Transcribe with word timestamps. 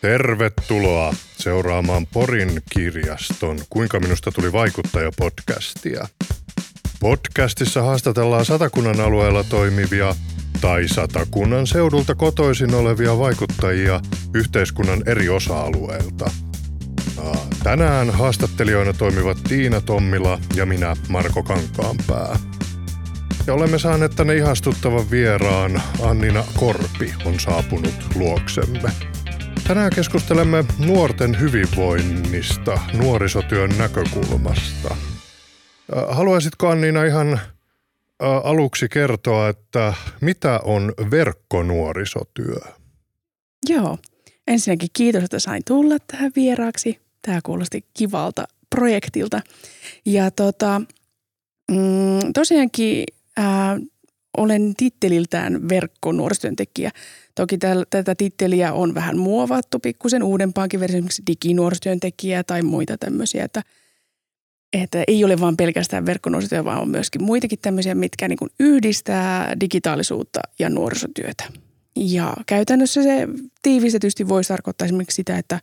Tervetuloa 0.00 1.14
seuraamaan 1.36 2.06
Porin 2.06 2.62
kirjaston 2.70 3.58
Kuinka 3.70 4.00
minusta 4.00 4.32
tuli 4.32 4.52
vaikuttaja 4.52 5.10
podcastia. 5.16 6.08
Podcastissa 7.00 7.82
haastatellaan 7.82 8.44
satakunnan 8.44 9.00
alueella 9.00 9.44
toimivia 9.44 10.14
tai 10.60 10.88
satakunnan 10.88 11.66
seudulta 11.66 12.14
kotoisin 12.14 12.74
olevia 12.74 13.18
vaikuttajia 13.18 14.00
yhteiskunnan 14.34 15.02
eri 15.06 15.28
osa-alueilta. 15.28 16.30
Tänään 17.62 18.10
haastattelijoina 18.10 18.92
toimivat 18.92 19.38
Tiina 19.48 19.80
Tommila 19.80 20.38
ja 20.56 20.66
minä 20.66 20.96
Marko 21.08 21.42
Kankaanpää. 21.42 22.38
Ja 23.46 23.54
olemme 23.54 23.78
saaneet 23.78 24.16
tänne 24.16 24.34
ihastuttavan 24.36 25.10
vieraan. 25.10 25.82
Annina 26.02 26.44
Korpi 26.58 27.14
on 27.24 27.40
saapunut 27.40 27.94
luoksemme. 28.14 28.90
Tänään 29.68 29.90
keskustelemme 29.94 30.64
nuorten 30.86 31.40
hyvinvoinnista 31.40 32.80
nuorisotyön 32.98 33.70
näkökulmasta. 33.78 34.96
Haluaisitko 36.08 36.68
Annina 36.68 37.04
ihan 37.04 37.40
aluksi 38.44 38.88
kertoa, 38.88 39.48
että 39.48 39.94
mitä 40.20 40.60
on 40.64 40.92
verkkonuorisotyö? 41.10 42.60
Joo. 43.68 43.98
Ensinnäkin 44.46 44.88
kiitos, 44.92 45.24
että 45.24 45.38
sain 45.38 45.62
tulla 45.66 45.96
tähän 46.06 46.32
vieraaksi. 46.36 47.00
Tämä 47.22 47.40
kuulosti 47.42 47.84
kivalta 47.94 48.44
projektilta. 48.70 49.40
Ja 50.06 50.30
tota, 50.30 50.82
mm, 51.70 52.32
tosiaankin 52.34 53.04
ää, 53.36 53.78
olen 54.38 54.74
titteliltään 54.76 55.68
verkkonuorisotyöntekijä. 55.68 56.90
Toki 57.34 57.58
täl, 57.58 57.84
tätä 57.90 58.14
titteliä 58.14 58.72
on 58.72 58.94
vähän 58.94 59.18
muovattu 59.18 59.78
pikkusen 59.78 60.22
uudempaankin 60.22 60.80
versio, 60.80 60.96
esimerkiksi 60.96 61.22
diginuorisotyöntekijä 61.26 62.44
tai 62.44 62.62
muita 62.62 62.98
tämmöisiä, 62.98 63.44
että, 63.44 63.62
että 64.72 65.04
ei 65.08 65.24
ole 65.24 65.40
vain 65.40 65.56
pelkästään 65.56 66.06
verkkonuorisotyö, 66.06 66.64
vaan 66.64 66.82
on 66.82 66.90
myöskin 66.90 67.22
muitakin 67.22 67.58
tämmöisiä, 67.62 67.94
mitkä 67.94 68.28
niin 68.28 68.38
yhdistää 68.60 69.60
digitaalisuutta 69.60 70.40
ja 70.58 70.70
nuorisotyötä. 70.70 71.44
Ja 71.96 72.34
käytännössä 72.46 73.02
se 73.02 73.28
tiivistetysti 73.62 74.28
voisi 74.28 74.48
tarkoittaa 74.48 74.86
esimerkiksi 74.86 75.16
sitä, 75.16 75.38
että, 75.38 75.60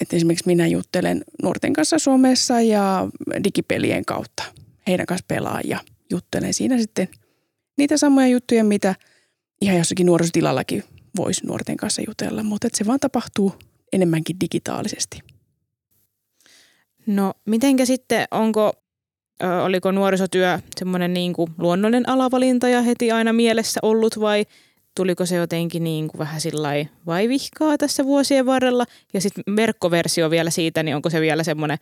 että 0.00 0.16
esimerkiksi 0.16 0.46
minä 0.46 0.66
juttelen 0.66 1.24
nuorten 1.42 1.72
kanssa 1.72 1.98
somessa 1.98 2.60
ja 2.60 3.08
digipelien 3.44 4.04
kautta. 4.04 4.42
Heidän 4.86 5.06
kanssa 5.06 5.24
pelaan 5.28 5.62
ja 5.64 5.80
juttelen 6.10 6.54
siinä 6.54 6.78
sitten 6.78 7.08
niitä 7.78 7.96
samoja 7.96 8.28
juttuja, 8.28 8.64
mitä 8.64 8.94
ihan 9.60 9.78
jossakin 9.78 10.06
nuorisotilallakin 10.06 10.84
voisi 11.16 11.46
nuorten 11.46 11.76
kanssa 11.76 12.02
jutella, 12.06 12.42
mutta 12.42 12.68
se 12.74 12.86
vaan 12.86 13.00
tapahtuu 13.00 13.54
enemmänkin 13.92 14.40
digitaalisesti. 14.40 15.20
No 17.06 17.34
mitenkä 17.46 17.84
sitten, 17.84 18.26
onko, 18.30 18.72
ö, 19.42 19.62
oliko 19.62 19.90
nuorisotyö 19.90 20.58
semmoinen 20.76 21.14
niin 21.14 21.32
kuin 21.32 21.50
luonnollinen 21.58 22.08
alavalinta 22.08 22.68
ja 22.68 22.82
heti 22.82 23.12
aina 23.12 23.32
mielessä 23.32 23.80
ollut 23.82 24.20
vai 24.20 24.46
tuliko 24.94 25.26
se 25.26 25.36
jotenkin 25.36 25.84
niin 25.84 26.08
kuin 26.08 26.18
vähän 26.18 26.40
sillä 26.40 26.68
vaivihkaa 27.06 27.78
tässä 27.78 28.04
vuosien 28.04 28.46
varrella? 28.46 28.84
Ja 29.14 29.20
sitten 29.20 29.56
verkkoversio 29.56 30.30
vielä 30.30 30.50
siitä, 30.50 30.82
niin 30.82 30.96
onko 30.96 31.10
se 31.10 31.20
vielä 31.20 31.42
semmoinen 31.42 31.78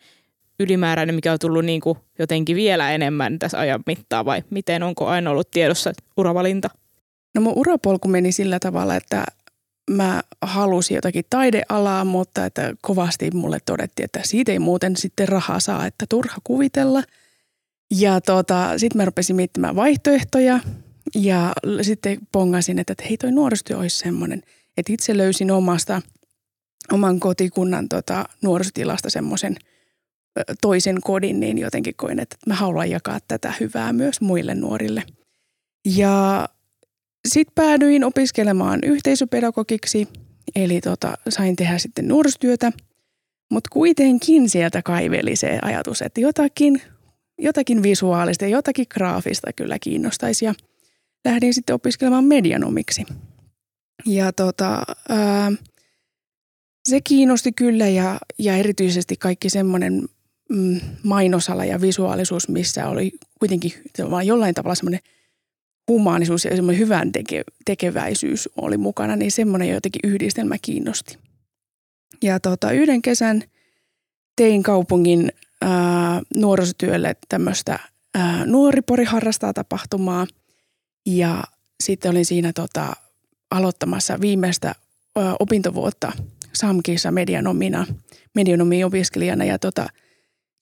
ylimääräinen, 0.60 1.14
mikä 1.14 1.32
on 1.32 1.38
tullut 1.38 1.64
niin 1.64 1.80
kuin 1.80 1.98
jotenkin 2.18 2.56
vielä 2.56 2.90
enemmän 2.90 3.38
tässä 3.38 3.58
ajan 3.58 3.82
mittaan 3.86 4.24
vai 4.24 4.42
miten 4.50 4.82
onko 4.82 5.06
aina 5.06 5.30
ollut 5.30 5.50
tiedossa 5.50 5.92
uravalinta? 6.16 6.70
No 7.34 7.40
mun 7.40 7.52
urapolku 7.56 8.08
meni 8.08 8.32
sillä 8.32 8.58
tavalla, 8.58 8.96
että 8.96 9.24
mä 9.90 10.22
halusin 10.42 10.94
jotakin 10.94 11.24
taidealaa, 11.30 12.04
mutta 12.04 12.46
että 12.46 12.74
kovasti 12.82 13.30
mulle 13.30 13.58
todettiin, 13.66 14.04
että 14.04 14.20
siitä 14.24 14.52
ei 14.52 14.58
muuten 14.58 14.96
sitten 14.96 15.28
rahaa 15.28 15.60
saa, 15.60 15.86
että 15.86 16.06
turha 16.08 16.36
kuvitella. 16.44 17.02
Ja 17.90 18.20
tota, 18.20 18.78
sitten 18.78 18.96
mä 18.96 19.04
rupesin 19.04 19.36
miettimään 19.36 19.76
vaihtoehtoja 19.76 20.60
ja 21.14 21.52
sitten 21.82 22.18
pongasin, 22.32 22.78
että 22.78 22.94
hei 23.08 23.16
toi 23.16 23.32
nuorisotyö 23.32 23.78
olisi 23.78 23.96
semmoinen, 23.96 24.42
että 24.76 24.92
itse 24.92 25.16
löysin 25.16 25.50
omasta, 25.50 26.02
oman 26.92 27.20
kotikunnan 27.20 27.88
tota, 27.88 28.24
nuorisotilasta 28.42 29.10
semmoisen– 29.10 29.56
toisen 30.60 31.00
kodin, 31.00 31.40
niin 31.40 31.58
jotenkin 31.58 31.94
koin, 31.96 32.18
että 32.18 32.36
mä 32.46 32.54
haluan 32.54 32.90
jakaa 32.90 33.18
tätä 33.28 33.52
hyvää 33.60 33.92
myös 33.92 34.20
muille 34.20 34.54
nuorille. 34.54 35.02
Ja 35.96 36.48
sitten 37.28 37.54
päädyin 37.54 38.04
opiskelemaan 38.04 38.80
yhteisöpedagogiksi, 38.82 40.08
eli 40.56 40.80
tota, 40.80 41.14
sain 41.28 41.56
tehdä 41.56 41.78
sitten 41.78 42.08
nuorisotyötä, 42.08 42.72
mutta 43.50 43.70
kuitenkin 43.72 44.48
sieltä 44.48 44.82
kaiveli 44.82 45.36
se 45.36 45.58
ajatus, 45.62 46.02
että 46.02 46.20
jotakin, 46.20 46.82
jotakin 47.38 47.82
visuaalista 47.82 48.44
ja 48.44 48.50
jotakin 48.50 48.86
graafista 48.90 49.52
kyllä 49.52 49.78
kiinnostaisi 49.78 50.44
ja 50.44 50.54
lähdin 51.24 51.54
sitten 51.54 51.74
opiskelemaan 51.74 52.24
medianomiksi. 52.24 53.06
Ja 54.06 54.32
tota, 54.32 54.82
ää, 55.08 55.52
se 56.88 57.00
kiinnosti 57.00 57.52
kyllä 57.52 57.88
ja, 57.88 58.18
ja 58.38 58.56
erityisesti 58.56 59.16
kaikki 59.16 59.50
semmoinen 59.50 60.08
mm, 60.48 60.80
mainosala 61.02 61.64
ja 61.64 61.80
visuaalisuus, 61.80 62.48
missä 62.48 62.88
oli 62.88 63.12
kuitenkin 63.38 63.72
jollain 64.24 64.54
tavalla 64.54 64.74
semmoinen 64.74 65.00
humaanisuus 65.88 66.44
ja 66.44 66.56
semmoinen 66.56 66.80
hyvän 66.80 67.12
teke, 67.12 67.44
tekeväisyys 67.64 68.48
oli 68.56 68.76
mukana, 68.76 69.16
niin 69.16 69.32
semmoinen 69.32 69.68
jotenkin 69.68 70.00
yhdistelmä 70.04 70.56
kiinnosti. 70.62 71.18
Ja 72.22 72.40
tota, 72.40 72.72
yhden 72.72 73.02
kesän 73.02 73.42
tein 74.36 74.62
kaupungin 74.62 75.32
ää, 75.60 76.22
nuorisotyölle 76.36 77.16
tämmöistä 77.28 77.78
Nuoripori 78.46 79.04
harrastaa 79.04 79.52
tapahtumaa 79.52 80.26
ja 81.06 81.44
sitten 81.80 82.10
olin 82.10 82.26
siinä 82.26 82.52
tota, 82.52 82.92
aloittamassa 83.50 84.20
viimeistä 84.20 84.74
ää, 85.16 85.34
opintovuotta 85.40 86.12
SAMKissa 86.52 87.10
medianomina, 87.10 87.86
medianomi 88.34 88.84
opiskelijana 88.84 89.44
ja 89.44 89.58
tota,– 89.58 89.88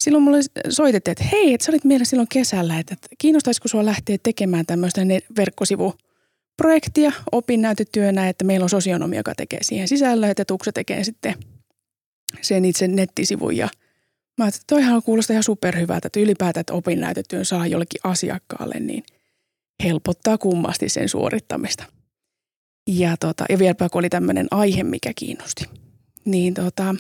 silloin 0.05 0.25
mulle 0.25 0.41
soitettiin, 0.69 1.13
että 1.13 1.25
hei, 1.25 1.55
että 1.55 1.65
sä 1.65 1.73
olit 1.73 1.85
mielessä 1.85 2.11
silloin 2.11 2.29
kesällä, 2.29 2.79
että 2.79 2.97
kiinnostaisiko 3.19 3.69
sua 3.69 3.85
lähteä 3.85 4.17
tekemään 4.23 4.67
tämmöistä 4.67 5.01
verkkosivuprojektia 5.37 7.13
opinnäytetyönä, 7.33 8.29
että 8.29 8.45
meillä 8.45 8.65
on 8.65 8.71
sosionomi, 8.71 9.17
joka 9.17 9.35
tekee 9.35 9.59
siihen 9.63 9.89
sisällön, 9.89 10.31
että 10.31 10.45
Tuksa 10.45 10.73
tekee 10.73 11.05
sitten 11.05 11.35
sen 12.41 12.65
itse 12.65 12.89
nettisivun 12.89 13.57
ja 13.57 13.69
Mä 14.39 14.45
ajattelin, 14.45 14.63
että 14.63 14.75
toihan 14.75 15.03
kuulostaa 15.03 15.35
ihan 15.35 15.43
superhyvältä, 15.43 16.07
että 16.07 16.21
ylipäätään, 16.21 16.61
että 16.61 16.73
opinnäytetyön 16.73 17.45
saa 17.45 17.67
jollekin 17.67 18.01
asiakkaalle, 18.05 18.81
niin 18.81 19.03
helpottaa 19.85 20.39
kummasti 20.39 20.89
sen 20.89 21.09
suorittamista. 21.09 21.85
Ja, 22.89 23.17
tota, 23.21 23.45
ja 23.49 23.59
vieläpä 23.59 23.89
kun 23.89 23.99
oli 23.99 24.09
tämmöinen 24.09 24.47
aihe, 24.51 24.83
mikä 24.83 25.13
kiinnosti. 25.17 25.65
Niin 26.25 26.55
tota, 26.55 26.95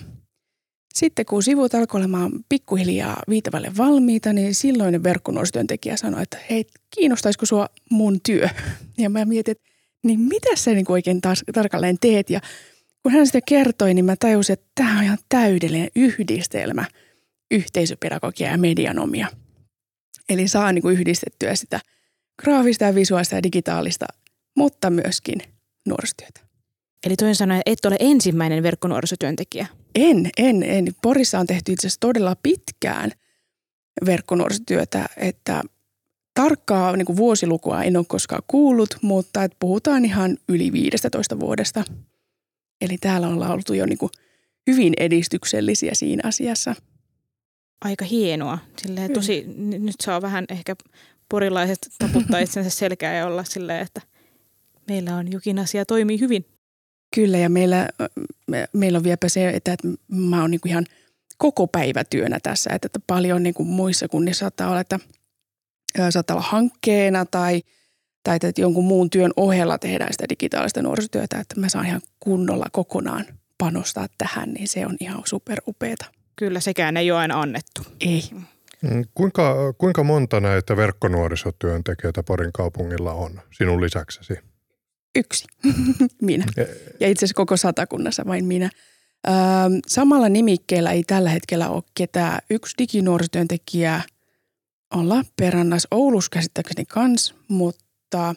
sitten 0.96 1.26
kun 1.26 1.42
sivut 1.42 1.74
alkoi 1.74 1.98
olemaan 1.98 2.32
pikkuhiljaa 2.48 3.22
viitavalle 3.28 3.72
valmiita, 3.76 4.32
niin 4.32 4.54
silloinen 4.54 5.02
verkkonuorisotyöntekijä 5.02 5.96
sanoi, 5.96 6.22
että 6.22 6.38
hei, 6.50 6.66
kiinnostaisiko 6.90 7.46
sua 7.46 7.68
mun 7.90 8.20
työ? 8.20 8.48
Ja 8.98 9.10
mä 9.10 9.24
mietin, 9.24 9.52
että 9.52 9.64
niin 10.04 10.20
mitä 10.20 10.56
sä 10.56 10.70
niin 10.70 10.84
oikein 10.88 11.20
taas, 11.20 11.44
tarkalleen 11.52 11.96
teet? 12.00 12.30
Ja 12.30 12.40
kun 13.02 13.12
hän 13.12 13.26
sitä 13.26 13.40
kertoi, 13.48 13.94
niin 13.94 14.04
mä 14.04 14.16
tajusin, 14.16 14.52
että 14.52 14.66
tämä 14.74 14.98
on 14.98 15.04
ihan 15.04 15.18
täydellinen 15.28 15.88
yhdistelmä 15.96 16.84
yhteisöpedagogia 17.50 18.50
ja 18.50 18.58
medianomia. 18.58 19.28
Eli 20.28 20.48
saa 20.48 20.72
niin 20.72 20.82
kuin 20.82 20.92
yhdistettyä 20.98 21.54
sitä 21.54 21.80
graafista 22.42 22.84
ja 22.84 22.94
visuaalista 22.94 23.34
ja 23.34 23.42
digitaalista, 23.42 24.06
mutta 24.56 24.90
myöskin 24.90 25.38
nuorisotyötä. 25.86 26.40
Eli 27.06 27.16
toisin 27.16 27.34
sanoen, 27.34 27.62
et 27.66 27.84
ole 27.84 27.96
ensimmäinen 28.00 28.62
verkkonuorisotyöntekijä. 28.62 29.66
En, 29.94 30.30
en, 30.38 30.62
en. 30.62 30.94
Porissa 31.02 31.38
on 31.38 31.46
tehty 31.46 31.72
itse 31.72 31.86
asiassa 31.86 32.00
todella 32.00 32.36
pitkään 32.42 33.10
verkkonuorisotyötä, 34.06 35.06
että 35.16 35.62
tarkkaa 36.34 36.96
niin 36.96 37.06
kuin 37.06 37.16
vuosilukua 37.16 37.82
en 37.82 37.96
ole 37.96 38.04
koskaan 38.08 38.42
kuullut, 38.46 38.96
mutta 39.02 39.44
että 39.44 39.56
puhutaan 39.60 40.04
ihan 40.04 40.36
yli 40.48 40.72
15 40.72 41.40
vuodesta. 41.40 41.84
Eli 42.80 42.98
täällä 42.98 43.28
on 43.28 43.50
oltu 43.50 43.74
jo 43.74 43.86
niin 43.86 43.98
kuin 43.98 44.10
hyvin 44.66 44.92
edistyksellisiä 44.96 45.94
siinä 45.94 46.28
asiassa. 46.28 46.74
Aika 47.80 48.04
hienoa. 48.04 48.58
Silleen 48.82 49.12
tosi, 49.12 49.44
nyt 49.56 49.96
saa 50.02 50.22
vähän 50.22 50.44
ehkä 50.48 50.76
porilaiset 51.28 51.88
taputtaa 51.98 52.40
itsensä 52.40 52.70
selkää 52.70 53.14
ja 53.14 53.26
olla 53.26 53.44
silleen, 53.44 53.80
että 53.80 54.00
meillä 54.88 55.16
on 55.16 55.32
jokin 55.32 55.58
asia 55.58 55.84
toimii 55.84 56.20
hyvin. 56.20 56.53
Kyllä 57.14 57.38
ja 57.38 57.48
meillä, 57.48 57.88
me, 58.46 58.68
meillä 58.72 58.96
on 58.96 59.04
vieläpä 59.04 59.28
se, 59.28 59.48
että, 59.48 59.72
että 59.72 59.88
mä 60.08 60.40
oon 60.40 60.50
niin 60.50 60.60
ihan 60.66 60.86
koko 61.38 61.66
päivä 61.66 62.04
työnä 62.04 62.38
tässä. 62.42 62.70
Että, 62.74 62.86
että 62.86 63.00
paljon 63.06 63.42
niin 63.42 63.54
kuin 63.54 63.68
muissa 63.68 64.08
kunnissa 64.08 64.40
saattaa 64.40 64.68
olla, 64.68 64.80
että 64.80 64.98
saattaa 66.10 66.36
olla 66.36 66.46
hankkeena 66.48 67.24
tai, 67.24 67.62
tai 68.24 68.38
että 68.42 68.60
jonkun 68.60 68.84
muun 68.84 69.10
työn 69.10 69.30
ohella 69.36 69.78
tehdään 69.78 70.12
sitä 70.12 70.28
digitaalista 70.28 70.82
nuorisotyötä, 70.82 71.40
että 71.40 71.60
mä 71.60 71.68
saan 71.68 71.86
ihan 71.86 72.00
kunnolla 72.20 72.66
kokonaan 72.72 73.24
panostaa 73.58 74.06
tähän, 74.18 74.52
niin 74.52 74.68
se 74.68 74.86
on 74.86 74.96
ihan 75.00 75.22
super 75.24 75.58
upeeta. 75.66 76.04
Kyllä, 76.36 76.60
sekään 76.60 76.96
ei 76.96 77.10
ole 77.10 77.20
aina 77.20 77.40
annettu. 77.40 77.82
Ei. 78.00 78.22
Mm, 78.82 79.04
kuinka, 79.14 79.72
kuinka 79.78 80.04
monta 80.04 80.40
näitä 80.40 80.76
verkkonuorisotyöntekijöitä 80.76 82.22
Porin 82.22 82.52
kaupungilla 82.52 83.12
on 83.12 83.40
sinun 83.52 83.80
lisäksesi? 83.80 84.34
Yksi, 85.16 85.44
minä. 86.22 86.44
Ja 87.00 87.08
itse 87.08 87.18
asiassa 87.18 87.34
koko 87.34 87.56
satakunnassa 87.56 88.22
vain 88.26 88.44
minä. 88.44 88.70
Öö, 89.28 89.34
samalla 89.86 90.28
nimikkeellä 90.28 90.92
ei 90.92 91.04
tällä 91.04 91.30
hetkellä 91.30 91.68
ole 91.68 91.82
ketään. 91.94 92.38
Yksi 92.50 92.74
diginuorisotyöntekijä 92.78 94.02
on 94.94 95.08
Lappeenrannassa, 95.08 95.88
Oulussa 95.90 96.30
käsittääkseni 96.30 96.84
kans, 96.84 97.34
mutta 97.48 98.34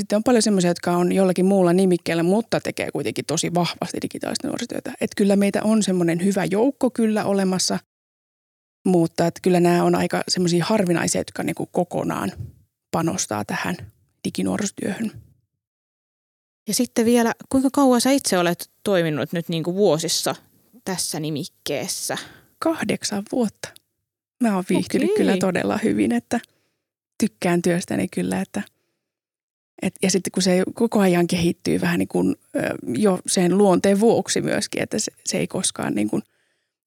sitten 0.00 0.16
on 0.16 0.24
paljon 0.24 0.42
semmoisia, 0.42 0.70
jotka 0.70 0.96
on 0.96 1.12
jollakin 1.12 1.46
muulla 1.46 1.72
nimikkeellä, 1.72 2.22
mutta 2.22 2.60
tekee 2.60 2.90
kuitenkin 2.90 3.24
tosi 3.24 3.54
vahvasti 3.54 3.98
digitaalista 4.02 4.48
nuorisotyötä. 4.48 4.92
Että 5.00 5.14
kyllä 5.16 5.36
meitä 5.36 5.60
on 5.64 5.82
semmoinen 5.82 6.24
hyvä 6.24 6.44
joukko 6.44 6.90
kyllä 6.90 7.24
olemassa, 7.24 7.78
mutta 8.86 9.26
että 9.26 9.40
kyllä 9.42 9.60
nämä 9.60 9.84
on 9.84 9.94
aika 9.94 10.22
semmoisia 10.28 10.64
harvinaisia, 10.64 11.20
jotka 11.20 11.42
niin 11.42 11.54
kuin 11.54 11.68
kokonaan 11.72 12.32
panostaa 12.90 13.44
tähän 13.44 13.76
diginuorisotyöhön. 14.24 15.29
Ja 16.70 16.74
sitten 16.74 17.04
vielä, 17.04 17.32
kuinka 17.48 17.68
kauan 17.72 18.00
sä 18.00 18.10
itse 18.10 18.38
olet 18.38 18.70
toiminut 18.84 19.32
nyt 19.32 19.48
niin 19.48 19.62
kuin 19.62 19.76
vuosissa 19.76 20.34
tässä 20.84 21.20
nimikkeessä? 21.20 22.16
Kahdeksan 22.58 23.22
vuotta. 23.32 23.68
Mä 24.40 24.54
oon 24.54 24.64
viihtynyt 24.68 25.10
Okei. 25.10 25.16
kyllä 25.16 25.36
todella 25.36 25.78
hyvin, 25.82 26.12
että 26.12 26.40
tykkään 27.18 27.62
työstäni 27.62 28.08
kyllä, 28.08 28.40
että 28.40 28.62
et, 29.82 29.94
ja 30.02 30.10
sitten 30.10 30.30
kun 30.32 30.42
se 30.42 30.62
koko 30.74 31.00
ajan 31.00 31.26
kehittyy 31.26 31.80
vähän 31.80 31.98
niin 31.98 32.08
kuin 32.08 32.36
jo 32.96 33.18
sen 33.26 33.58
luonteen 33.58 34.00
vuoksi 34.00 34.40
myöskin, 34.40 34.82
että 34.82 34.98
se, 34.98 35.12
se 35.26 35.38
ei 35.38 35.46
koskaan 35.46 35.94
niin 35.94 36.10
kuin, 36.10 36.22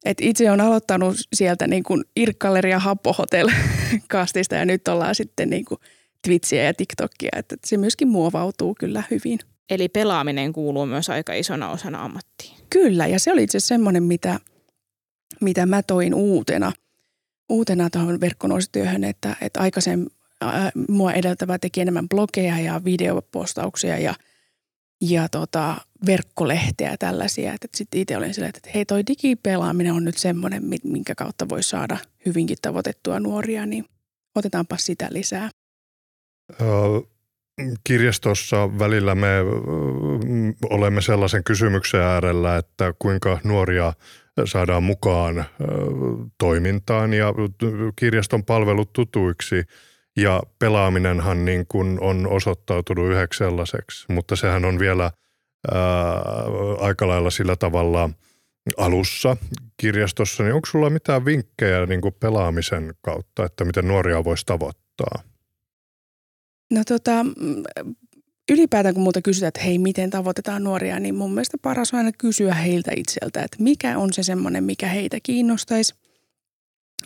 et 0.06 0.18
itse 0.22 0.52
on 0.52 0.62
aloittanut 0.62 1.18
sieltä 1.34 1.68
niin 1.68 1.84
kuin 1.84 2.04
Irkkaleria 2.16 2.80
Happo 2.80 3.14
Hotel 3.14 3.52
kastista 4.08 4.56
ja 4.56 4.66
nyt 4.66 4.88
ollaan 4.88 5.16
sitten 5.16 5.50
niin 5.50 5.66
kuin 5.66 5.80
Twitchiä 6.22 6.64
ja 6.64 6.74
TikTokia, 6.74 7.30
että 7.36 7.56
se 7.66 7.78
myöskin 7.78 8.08
muovautuu 8.08 8.76
kyllä 8.80 9.04
hyvin. 9.12 9.40
Eli 9.70 9.90
pelaaminen 9.90 10.54
kuuluu 10.54 10.86
myös 10.86 11.10
aika 11.10 11.34
isona 11.34 11.70
osana 11.72 12.04
ammattiin. 12.04 12.58
Kyllä, 12.70 13.08
ja 13.08 13.20
se 13.20 13.32
oli 13.32 13.44
itse 13.44 13.58
asiassa 13.58 13.68
semmoinen, 13.68 14.04
mitä, 14.04 14.40
mitä 15.42 15.66
mä 15.66 15.84
toin 15.84 16.14
uutena, 16.14 16.72
uutena 17.50 17.90
tuohon 17.90 18.22
verkkonuorisotyöhön, 18.22 19.04
että, 19.04 19.36
että 19.42 19.60
aikaisemmin 19.60 20.10
mua 20.90 21.14
edeltävä 21.14 21.60
teki 21.60 21.82
enemmän 21.82 22.10
blogeja 22.10 22.60
ja 22.60 22.82
videopostauksia 22.86 24.00
ja, 24.00 24.16
ja 25.02 25.30
tota, 25.30 25.76
verkkolehteä 26.06 26.92
ja 26.92 26.98
tällaisia. 26.98 27.54
Että 27.54 27.68
sitten 27.76 28.02
itse 28.02 28.18
olin 28.18 28.34
silleen, 28.34 28.54
että 28.56 28.70
hei 28.76 28.86
toi 28.86 29.04
digipelaaminen 29.08 29.94
on 29.94 30.04
nyt 30.04 30.18
semmoinen, 30.18 30.66
mi- 30.66 30.78
minkä 30.84 31.16
kautta 31.16 31.50
voi 31.50 31.64
saada 31.64 31.98
hyvinkin 32.26 32.58
tavoitettua 32.62 33.20
nuoria, 33.20 33.66
niin 33.66 33.86
otetaanpa 34.36 34.78
sitä 34.78 35.08
lisää. 35.12 35.50
Ö, 36.62 36.66
Kirjastossa 37.84 38.80
välillä 38.80 39.16
me 39.16 39.28
olemme 40.70 41.02
sellaisen 41.02 41.44
kysymyksen 41.44 42.02
äärellä, 42.02 42.58
että 42.58 42.94
kuinka 43.00 43.40
nuoria 43.44 43.94
saadaan 44.46 44.84
mukaan 44.84 45.46
toimintaan 46.38 47.14
ja 47.14 47.34
kirjaston 47.96 48.44
palvelut 48.46 48.94
tutuiksi. 48.94 49.64
Ja 50.18 50.42
pelaaminenhan 50.60 51.46
niin 51.46 51.66
kuin 51.68 51.98
on 52.02 52.28
osoittautunut 52.28 53.12
yhdeksi 53.12 53.38
sellaiseksi, 53.38 54.06
mutta 54.10 54.36
sehän 54.36 54.66
on 54.66 54.80
vielä 54.80 55.12
ää, 55.72 55.82
aika 56.80 57.08
lailla 57.08 57.30
sillä 57.30 57.56
tavalla 57.56 58.10
alussa 58.78 59.38
kirjastossa. 59.78 60.44
Niin 60.44 60.54
onko 60.54 60.66
sulla 60.66 60.90
mitään 60.90 61.26
vinkkejä 61.26 61.86
niin 61.86 62.02
kuin 62.02 62.16
pelaamisen 62.20 62.94
kautta, 63.02 63.46
että 63.46 63.66
miten 63.66 63.88
nuoria 63.88 64.24
voisi 64.24 64.46
tavoittaa? 64.46 65.33
No 66.74 66.84
tota, 66.88 67.24
mm, 67.24 67.64
ylipäätään 68.52 68.94
kun 68.94 69.04
multa 69.04 69.22
kysytään, 69.22 69.48
että 69.48 69.62
hei, 69.62 69.78
miten 69.78 70.10
tavoitetaan 70.10 70.64
nuoria, 70.64 71.00
niin 71.00 71.16
mun 71.16 71.34
mielestä 71.34 71.58
paras 71.58 71.94
on 71.94 71.98
aina 71.98 72.12
kysyä 72.18 72.54
heiltä 72.54 72.92
itseltä, 72.96 73.44
että 73.44 73.58
mikä 73.60 73.98
on 73.98 74.14
se 74.14 74.24
semmoinen, 74.24 74.64
mikä 74.64 74.88
heitä 74.88 75.18
kiinnostaisi. 75.24 75.96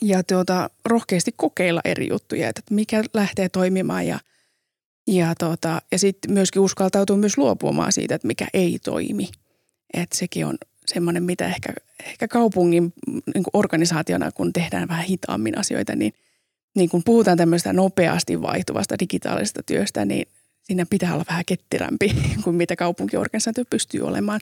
Ja 0.02 0.24
tuota, 0.24 0.70
rohkeasti 0.86 1.32
kokeilla 1.36 1.82
eri 1.86 2.10
juttuja, 2.10 2.50
että 2.50 2.62
mikä 2.70 3.04
lähtee 3.14 3.50
toimimaan 3.50 4.08
ja, 4.08 4.20
ja, 5.08 5.34
tuota, 5.40 5.82
ja 5.92 6.00
sitten 6.00 6.34
myöskin 6.34 6.62
uskaltautuu 6.62 7.18
myös 7.18 7.38
luopumaan 7.38 7.92
siitä, 7.92 8.16
että 8.16 8.28
mikä 8.28 8.48
ei 8.54 8.80
toimi. 8.84 9.30
Että 9.94 10.18
sekin 10.18 10.46
on 10.46 10.58
semmoinen, 10.86 11.24
mitä 11.24 11.48
ehkä, 11.48 11.74
ehkä 12.06 12.28
kaupungin 12.28 12.94
niin 13.08 13.44
organisaationa, 13.54 14.32
kun 14.32 14.54
tehdään 14.54 14.88
vähän 14.88 15.06
hitaammin 15.06 15.58
asioita, 15.58 15.96
niin– 15.96 16.14
niin 16.78 16.90
kun 16.90 17.04
puhutaan 17.04 17.38
tämmöistä 17.38 17.74
nopeasti 17.74 18.42
vaihtuvasta 18.42 19.00
digitaalisesta 19.00 19.64
työstä, 19.64 20.06
niin 20.06 20.28
siinä 20.64 20.86
pitää 20.90 21.14
olla 21.14 21.26
vähän 21.30 21.46
ketterämpi 21.46 22.16
kuin 22.44 22.56
mitä 22.56 22.76
kaupunkiorganisaatio 22.76 23.64
pystyy 23.70 24.02
olemaan. 24.02 24.40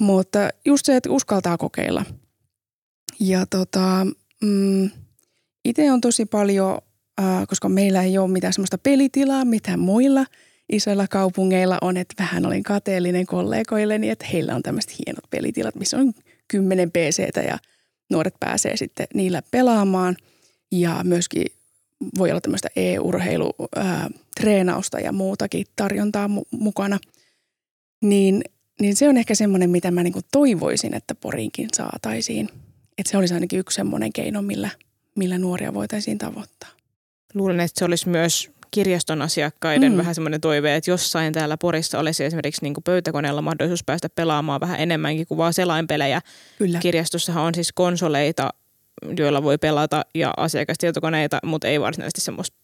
Mutta 0.00 0.48
just 0.64 0.86
se, 0.86 0.96
että 0.96 1.10
uskaltaa 1.10 1.58
kokeilla. 1.58 2.04
Ja 3.20 3.46
tota, 3.46 4.06
mm, 4.42 4.90
itse 5.64 5.92
on 5.92 6.00
tosi 6.00 6.26
paljon, 6.26 6.78
äh, 7.20 7.46
koska 7.48 7.68
meillä 7.68 8.02
ei 8.02 8.18
ole 8.18 8.30
mitään 8.30 8.52
semmoista 8.52 8.78
pelitilaa, 8.78 9.44
mitä 9.44 9.76
muilla 9.76 10.26
isoilla 10.72 11.08
kaupungeilla 11.08 11.78
on, 11.80 11.96
että 11.96 12.14
vähän 12.18 12.46
olin 12.46 12.62
kateellinen 12.62 13.26
kollegoilleni, 13.26 14.10
että 14.10 14.26
heillä 14.32 14.54
on 14.54 14.62
tämmöiset 14.62 14.98
hienot 14.98 15.30
pelitilat, 15.30 15.74
missä 15.74 15.96
on 15.96 16.12
kymmenen 16.48 16.90
PCtä 16.90 17.40
ja 17.40 17.58
nuoret 18.10 18.34
pääsee 18.40 18.76
sitten 18.76 19.06
niillä 19.14 19.42
pelaamaan– 19.50 20.16
ja 20.72 21.00
myöskin 21.04 21.46
voi 22.18 22.30
olla 22.30 22.40
tämmöistä 22.40 22.68
e-urheilutreenausta 22.76 25.00
ja 25.00 25.12
muutakin 25.12 25.66
tarjontaa 25.76 26.26
mu- 26.26 26.46
mukana. 26.50 26.98
Niin, 28.02 28.42
niin 28.80 28.96
se 28.96 29.08
on 29.08 29.16
ehkä 29.16 29.34
semmoinen, 29.34 29.70
mitä 29.70 29.90
mä 29.90 30.02
niinku 30.02 30.20
toivoisin, 30.32 30.94
että 30.94 31.14
Poriinkin 31.14 31.68
saataisiin. 31.72 32.48
Että 32.98 33.10
se 33.10 33.16
olisi 33.16 33.34
ainakin 33.34 33.58
yksi 33.58 33.74
semmoinen 33.74 34.12
keino, 34.12 34.42
millä, 34.42 34.70
millä 35.16 35.38
nuoria 35.38 35.74
voitaisiin 35.74 36.18
tavoittaa. 36.18 36.68
Luulen, 37.34 37.60
että 37.60 37.78
se 37.78 37.84
olisi 37.84 38.08
myös 38.08 38.50
kirjaston 38.70 39.22
asiakkaiden 39.22 39.92
Mm. 39.92 39.98
vähän 39.98 40.14
semmoinen 40.14 40.40
toive, 40.40 40.76
että 40.76 40.90
jossain 40.90 41.32
täällä 41.32 41.56
Porissa 41.56 41.98
olisi 41.98 42.24
esimerkiksi 42.24 42.62
niin 42.62 42.74
pöytäkoneella 42.84 43.42
mahdollisuus 43.42 43.84
päästä 43.84 44.08
pelaamaan 44.08 44.60
vähän 44.60 44.80
enemmänkin 44.80 45.26
kuin 45.26 45.38
vaan 45.38 45.54
selainpelejä. 45.54 46.20
Kyllä. 46.58 46.78
Kirjastossahan 46.78 47.44
on 47.44 47.54
siis 47.54 47.72
konsoleita, 47.72 48.50
joilla 49.18 49.42
voi 49.42 49.58
pelata 49.58 50.04
ja 50.14 50.34
asiakastietokoneita, 50.36 51.38
mutta 51.44 51.68
ei 51.68 51.80
varsinaisesti 51.80 52.20
semmoista 52.20 52.56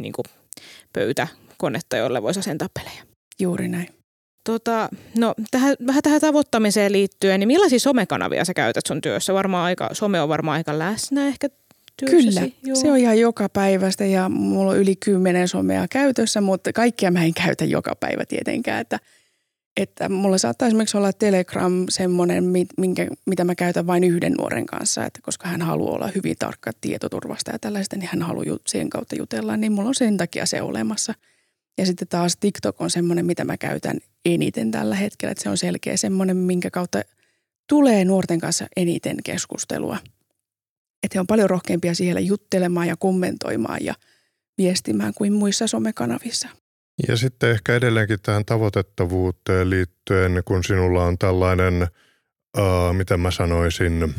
niin 0.00 0.12
kuin 0.12 0.24
pöytäkonetta, 0.92 1.96
jolle 1.96 2.22
voisi 2.22 2.40
asentaa 2.40 2.68
pelejä. 2.74 3.02
Juuri 3.40 3.68
näin. 3.68 3.88
Tota, 4.44 4.88
no 5.18 5.34
tähän, 5.50 5.76
vähän 5.86 6.02
tähän 6.02 6.20
tavoittamiseen 6.20 6.92
liittyen, 6.92 7.40
niin 7.40 7.48
millaisia 7.48 7.80
somekanavia 7.80 8.44
sä 8.44 8.54
käytät 8.54 8.86
sun 8.86 9.00
työssä? 9.00 9.34
Varmaan 9.34 9.64
aika, 9.64 9.88
some 9.92 10.20
on 10.20 10.28
varmaan 10.28 10.56
aika 10.56 10.78
läsnä 10.78 11.28
ehkä 11.28 11.48
työssäsi. 11.96 12.54
Kyllä, 12.62 12.76
se 12.76 12.90
on 12.90 12.98
ihan 12.98 13.18
joka 13.18 13.48
päivästä 13.48 14.04
ja 14.04 14.28
mulla 14.28 14.70
on 14.70 14.78
yli 14.78 14.96
kymmenen 14.96 15.48
somea 15.48 15.86
käytössä, 15.90 16.40
mutta 16.40 16.72
kaikkia 16.72 17.10
mä 17.10 17.24
en 17.24 17.34
käytä 17.34 17.64
joka 17.64 17.96
päivä 18.00 18.24
tietenkään. 18.26 18.80
Että, 18.80 18.98
että 19.76 20.08
mulla 20.08 20.38
saattaa 20.38 20.68
esimerkiksi 20.68 20.96
olla 20.96 21.12
Telegram 21.12 21.84
semmoinen, 21.88 22.44
minkä, 22.78 23.06
mitä 23.26 23.44
mä 23.44 23.54
käytän 23.54 23.86
vain 23.86 24.04
yhden 24.04 24.32
nuoren 24.32 24.66
kanssa, 24.66 25.04
että 25.04 25.20
koska 25.22 25.48
hän 25.48 25.62
haluaa 25.62 25.94
olla 25.94 26.10
hyvin 26.14 26.36
tarkka 26.38 26.70
tietoturvasta 26.80 27.50
ja 27.50 27.58
tällaista, 27.58 27.96
niin 27.96 28.08
hän 28.12 28.22
haluaa 28.22 28.58
sen 28.66 28.90
kautta 28.90 29.16
jutella, 29.16 29.56
niin 29.56 29.72
mulla 29.72 29.88
on 29.88 29.94
sen 29.94 30.16
takia 30.16 30.46
se 30.46 30.62
olemassa. 30.62 31.14
Ja 31.78 31.86
sitten 31.86 32.08
taas 32.08 32.36
TikTok 32.36 32.80
on 32.80 32.90
semmoinen, 32.90 33.26
mitä 33.26 33.44
mä 33.44 33.56
käytän 33.56 33.98
eniten 34.24 34.70
tällä 34.70 34.94
hetkellä, 34.94 35.32
että 35.32 35.42
se 35.42 35.50
on 35.50 35.58
selkeä 35.58 35.96
semmoinen, 35.96 36.36
minkä 36.36 36.70
kautta 36.70 37.02
tulee 37.68 38.04
nuorten 38.04 38.40
kanssa 38.40 38.66
eniten 38.76 39.16
keskustelua– 39.24 39.98
että 41.06 41.16
he 41.16 41.20
on 41.20 41.26
paljon 41.26 41.50
rohkeampia 41.50 41.94
siellä 41.94 42.20
juttelemaan 42.20 42.88
ja 42.88 42.96
kommentoimaan 42.96 43.84
ja 43.84 43.94
viestimään 44.58 45.14
kuin 45.14 45.32
muissa 45.32 45.66
somekanavissa. 45.66 46.48
Ja 47.08 47.16
sitten 47.16 47.50
ehkä 47.50 47.74
edelleenkin 47.74 48.18
tähän 48.22 48.44
tavoitettavuuteen 48.44 49.70
liittyen, 49.70 50.42
kun 50.44 50.64
sinulla 50.64 51.04
on 51.04 51.18
tällainen, 51.18 51.82
äh, 52.58 52.94
miten 52.96 53.20
mä 53.20 53.30
sanoisin, 53.30 54.14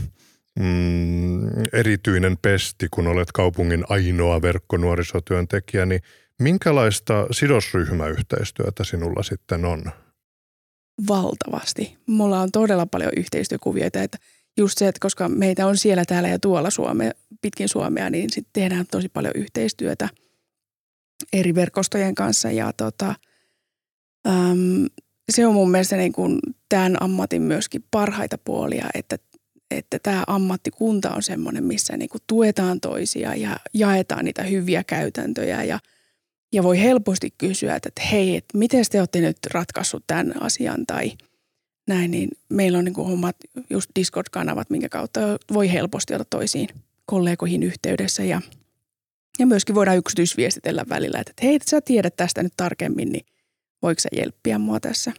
mm, 0.60 1.48
erityinen 1.74 2.38
pesti, 2.42 2.88
kun 2.92 3.08
olet 3.08 3.32
kaupungin 3.32 3.84
ainoa 3.90 4.42
verkkonuorisotyöntekijä, 4.42 5.86
niin 5.86 6.02
minkälaista 6.40 7.28
sidosryhmäyhteistyötä 7.32 8.84
sinulla 8.84 9.24
sitten 9.24 9.66
on? 9.66 9.84
Valtavasti. 11.08 11.98
Mulla 12.08 12.42
on 12.42 12.52
todella 12.52 12.86
paljon 12.86 13.12
yhteistyökuvioita, 13.18 14.04
että 14.04 14.18
just 14.58 14.78
se, 14.78 14.88
että 14.88 15.00
koska 15.02 15.30
meitä 15.30 15.68
on 15.68 15.78
siellä, 15.78 16.06
täällä 16.06 16.30
ja 16.30 16.40
tuolla 16.40 16.70
Suome, 16.70 17.12
pitkin 17.42 17.70
Suomea, 17.70 18.10
niin 18.10 18.30
sitten 18.30 18.54
tehdään 18.54 18.86
tosi 18.92 19.10
paljon 19.10 19.34
yhteistyötä 19.36 20.10
eri 21.34 21.56
verkostojen 21.56 22.16
kanssa. 22.16 22.52
Ja 22.52 22.74
tota, 22.74 23.16
äm, 24.28 24.86
se 25.30 25.48
on 25.48 25.54
mun 25.54 25.72
mielestä 25.72 25.98
niin 25.98 26.14
kuin 26.14 26.40
tämän 26.70 26.98
ammatin 27.04 27.42
myöskin 27.42 27.84
parhaita 27.92 28.38
puolia, 28.38 28.86
että, 28.94 29.18
että 29.72 30.00
tämä 30.04 30.24
ammattikunta 30.28 31.12
on 31.12 31.24
semmoinen, 31.24 31.64
missä 31.64 31.98
niin 31.98 32.10
kuin 32.10 32.22
tuetaan 32.28 32.82
toisia 32.82 33.36
ja 33.36 33.60
jaetaan 33.74 34.26
niitä 34.26 34.44
hyviä 34.44 34.84
käytäntöjä 34.84 35.64
ja, 35.64 35.80
ja 36.54 36.64
voi 36.64 36.80
helposti 36.80 37.34
kysyä, 37.38 37.76
että 37.76 37.90
hei, 38.12 38.36
että 38.36 38.58
miten 38.58 38.86
te 38.92 39.00
olette 39.00 39.22
nyt 39.22 39.38
ratkaissut 39.54 40.04
tämän 40.08 40.42
asian 40.42 40.86
tai 40.86 41.12
näin, 41.88 42.12
niin 42.12 42.30
meillä 42.50 42.78
on 42.78 42.86
niin 42.86 42.94
kuin 42.94 43.12
omat 43.12 43.36
just 43.70 43.90
Discord-kanavat, 43.96 44.70
minkä 44.70 44.90
kautta 44.90 45.20
voi 45.54 45.72
helposti 45.72 46.14
olla 46.14 46.26
toisiin 46.30 46.70
kollegoihin 47.06 47.64
yhteydessä 47.64 48.24
ja, 48.24 48.42
ja 49.40 49.48
myöskin 49.48 49.76
voidaan 49.76 49.98
yksityisviestitellä 49.98 50.86
välillä, 50.90 51.20
että 51.20 51.34
hei, 51.44 51.60
sä 51.66 51.82
tiedät 51.82 52.16
tästä 52.16 52.44
nyt 52.44 52.54
tarkemmin, 52.58 53.12
niin 53.12 53.26
voiko 53.82 54.00
sä 54.00 54.10
jelppiä 54.12 54.60
mua 54.60 54.80
tässä. 54.80 55.12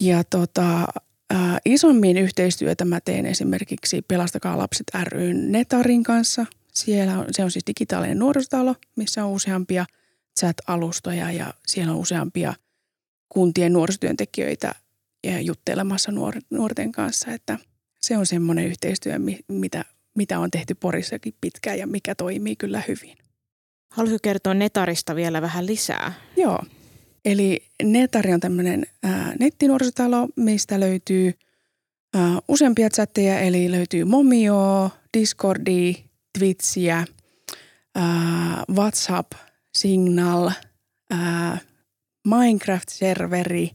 Ja 0.00 0.24
tota, 0.24 0.86
ää, 1.30 1.58
isommin 1.64 2.16
yhteistyötä 2.16 2.84
mä 2.84 3.00
teen 3.00 3.26
esimerkiksi 3.26 4.02
Pelastakaa 4.02 4.58
lapset 4.58 4.86
ryn 5.04 5.52
Netarin 5.52 6.02
kanssa. 6.02 6.46
Siellä 6.74 7.18
on, 7.18 7.26
se 7.30 7.44
on 7.44 7.50
siis 7.50 7.66
digitaalinen 7.66 8.18
nuorisotalo, 8.18 8.74
missä 8.96 9.24
on 9.24 9.32
useampia 9.32 9.86
chat-alustoja 10.40 11.32
ja 11.32 11.54
siellä 11.66 11.92
on 11.92 11.98
useampia 11.98 12.54
kuntien 13.28 13.72
nuorisotyöntekijöitä 13.72 14.74
ja 15.24 15.40
juttelemassa 15.40 16.12
nuor- 16.12 16.42
nuorten 16.50 16.92
kanssa, 16.92 17.30
että 17.30 17.58
se 18.00 18.16
on 18.16 18.26
semmoinen 18.26 18.66
yhteistyö, 18.66 19.14
mitä, 19.48 19.84
mitä 20.16 20.38
on 20.38 20.50
tehty 20.50 20.74
Porissakin 20.74 21.34
pitkään 21.40 21.78
ja 21.78 21.86
mikä 21.86 22.14
toimii 22.14 22.56
kyllä 22.56 22.82
hyvin. 22.88 23.25
Haluaisitko 23.96 24.22
kertoa 24.22 24.54
Netarista 24.54 25.16
vielä 25.16 25.42
vähän 25.42 25.66
lisää? 25.66 26.12
Joo. 26.36 26.58
Eli 27.24 27.64
Netari 27.82 28.32
on 28.32 28.40
tämmöinen 28.40 28.86
nettinuorisotalo, 29.40 30.28
mistä 30.36 30.80
löytyy 30.80 31.32
ää, 32.14 32.38
useampia 32.48 32.90
chatteja, 32.90 33.40
eli 33.40 33.70
löytyy 33.70 34.04
Momio, 34.04 34.90
Discordi, 35.18 35.94
Twitchiä, 36.38 37.04
ää, 37.94 38.64
WhatsApp, 38.74 39.32
Signal, 39.74 40.50
ää, 41.10 41.58
Minecraft-serveri, 42.28 43.70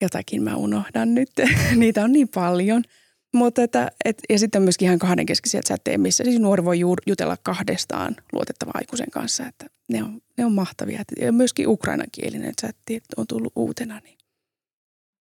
jotakin 0.00 0.42
mä 0.42 0.56
unohdan 0.56 1.14
nyt, 1.14 1.30
niitä 1.76 2.04
on 2.04 2.12
niin 2.12 2.28
paljon– 2.28 2.82
mutta 3.34 3.62
että, 3.62 3.90
et, 4.04 4.18
ja 4.28 4.38
sitten 4.38 4.58
on 4.58 4.64
myöskin 4.64 4.86
ihan 4.86 4.98
kahdenkeskisiä 4.98 5.62
chatteja, 5.62 5.98
missä 5.98 6.24
siis 6.24 6.40
nuori 6.40 6.64
voi 6.64 6.80
jutella 7.06 7.36
kahdestaan 7.42 8.16
luotettavan 8.32 8.72
aikuisen 8.74 9.10
kanssa, 9.10 9.46
että 9.46 9.66
ne 9.88 10.02
on, 10.02 10.20
ne 10.38 10.44
on 10.44 10.52
mahtavia. 10.52 11.02
Ja 11.20 11.32
myöskin 11.32 11.68
ukrainankielinen 11.68 12.52
chatti 12.60 13.02
on 13.16 13.26
tullut 13.26 13.52
uutena, 13.56 14.00
niin 14.04 14.18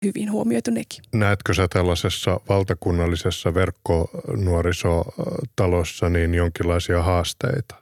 hyvin 0.05 0.32
huomioitu 0.32 0.72
nekin. 0.72 1.03
Näetkö 1.13 1.53
sä 1.53 1.67
tällaisessa 1.67 2.39
valtakunnallisessa 2.50 3.53
verkkonuorisotalossa 3.53 6.10
niin 6.10 6.34
jonkinlaisia 6.34 7.01
haasteita? 7.01 7.75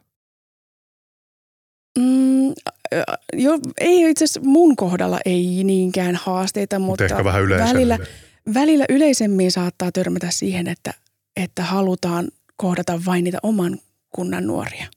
Mm, 1.97 2.53
jo, 3.33 3.59
ei 3.79 4.09
itse 4.09 4.23
asiassa 4.23 4.41
mun 4.43 4.75
kohdalla 4.75 5.19
ei 5.25 5.63
niinkään 5.63 6.15
haasteita, 6.15 6.79
mutta 6.79 7.03
ehkä 7.03 7.23
vähän 7.23 7.49
välillä, 7.49 7.97
välillä 8.53 8.85
yleisemmin 8.89 9.51
saattaa 9.51 9.91
törmätä 9.91 10.31
siihen, 10.31 10.67
että, 10.67 10.93
että 11.35 11.63
halutaan 11.63 12.27
kohdata 12.55 13.01
vain 13.05 13.23
niitä 13.23 13.37
oman 13.43 13.79
kunnan 14.09 14.47
nuoria. 14.47 14.87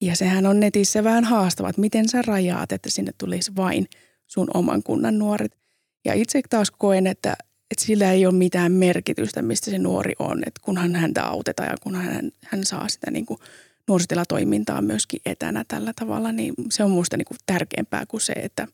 Ja 0.00 0.16
sehän 0.16 0.46
on 0.46 0.60
netissä 0.60 1.04
vähän 1.04 1.24
haastava, 1.24 1.68
että 1.68 1.80
miten 1.80 2.08
sä 2.08 2.22
rajaat, 2.22 2.72
että 2.72 2.90
sinne 2.90 3.12
tulisi 3.18 3.56
vain 3.56 3.88
sun 4.26 4.48
oman 4.54 4.82
kunnan 4.82 5.18
nuoret. 5.18 5.56
Ja 6.04 6.14
itse 6.14 6.40
taas 6.50 6.70
koen, 6.70 7.06
että, 7.06 7.36
että 7.70 7.84
sillä 7.84 8.12
ei 8.12 8.26
ole 8.26 8.34
mitään 8.34 8.72
merkitystä, 8.72 9.42
mistä 9.42 9.70
se 9.70 9.78
nuori 9.78 10.12
on, 10.18 10.38
että 10.46 10.60
kunhan 10.64 10.94
häntä 10.94 11.24
autetaan 11.24 11.68
ja 11.68 11.76
kunhan 11.82 12.04
hän, 12.04 12.30
hän 12.44 12.64
saa 12.64 12.88
sitä 12.88 13.10
niin 13.10 13.26
kuin 13.26 13.40
nuorisotilatoimintaa 13.88 14.82
myöskin 14.82 15.20
etänä 15.26 15.64
tällä 15.68 15.92
tavalla, 16.00 16.32
niin 16.32 16.54
se 16.70 16.84
on 16.84 16.90
minusta 16.90 17.16
niin 17.16 17.26
tärkeämpää 17.46 18.06
kuin 18.06 18.20
se, 18.20 18.32
että 18.32 18.68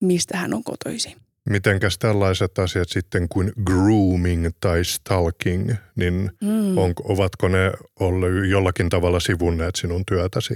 mistä 0.00 0.36
hän 0.36 0.54
on 0.54 0.64
kotoisin. 0.64 1.16
Mitenkäs 1.50 1.98
tällaiset 1.98 2.58
asiat 2.58 2.88
sitten 2.88 3.28
kuin 3.28 3.52
grooming 3.64 4.48
tai 4.60 4.84
stalking, 4.84 5.72
niin 5.96 6.30
mm. 6.40 6.78
on, 6.78 6.92
ovatko 7.04 7.48
ne 7.48 7.72
olleet 8.00 8.50
jollakin 8.50 8.88
tavalla 8.88 9.20
sivunneet 9.20 9.76
sinun 9.76 10.02
työtäsi? 10.06 10.54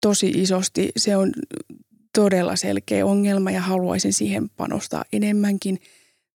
Tosi 0.00 0.28
isosti. 0.28 0.92
Se 0.96 1.16
on 1.16 1.32
todella 2.14 2.56
selkeä 2.56 3.06
ongelma 3.06 3.50
ja 3.50 3.60
haluaisin 3.60 4.12
siihen 4.12 4.50
panostaa 4.50 5.04
enemmänkin. 5.12 5.78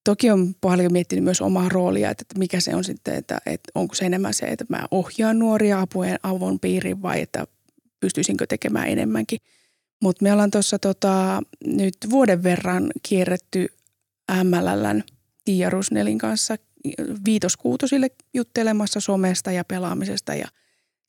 Toki 0.04 0.32
on 0.32 0.56
paljon 0.62 0.94
miettinyt 0.94 1.24
myös 1.24 1.42
omaa 1.42 1.70
roolia, 1.70 2.10
että 2.10 2.26
mikä 2.38 2.60
se 2.60 2.76
on 2.76 2.84
sitten, 2.84 3.16
että, 3.16 3.38
että 3.46 3.72
onko 3.76 3.96
se 3.96 4.06
enemmän 4.06 4.34
se, 4.34 4.46
että 4.46 4.66
mä 4.70 4.88
ohjaan 4.92 5.40
nuoria 5.40 5.82
apujen 5.82 6.20
avun 6.24 6.60
piiriin 6.60 7.02
vai 7.02 7.22
että 7.22 7.48
pystyisinkö 8.00 8.46
tekemään 8.48 8.88
enemmänkin– 8.88 9.40
mutta 10.02 10.24
me 10.24 10.34
ollaan 10.34 10.52
tuossa 10.52 10.80
tota, 10.80 11.42
nyt 11.66 11.96
vuoden 12.10 12.44
verran 12.44 12.92
kierretty 13.04 13.68
MLLn 14.44 15.04
Tiia 15.46 15.70
Rusnelin 15.70 16.18
kanssa 16.18 16.56
viitoskuutosille 17.26 18.12
juttelemassa 18.34 19.00
somesta 19.00 19.52
ja 19.52 19.64
pelaamisesta 19.66 20.36
ja 20.36 20.48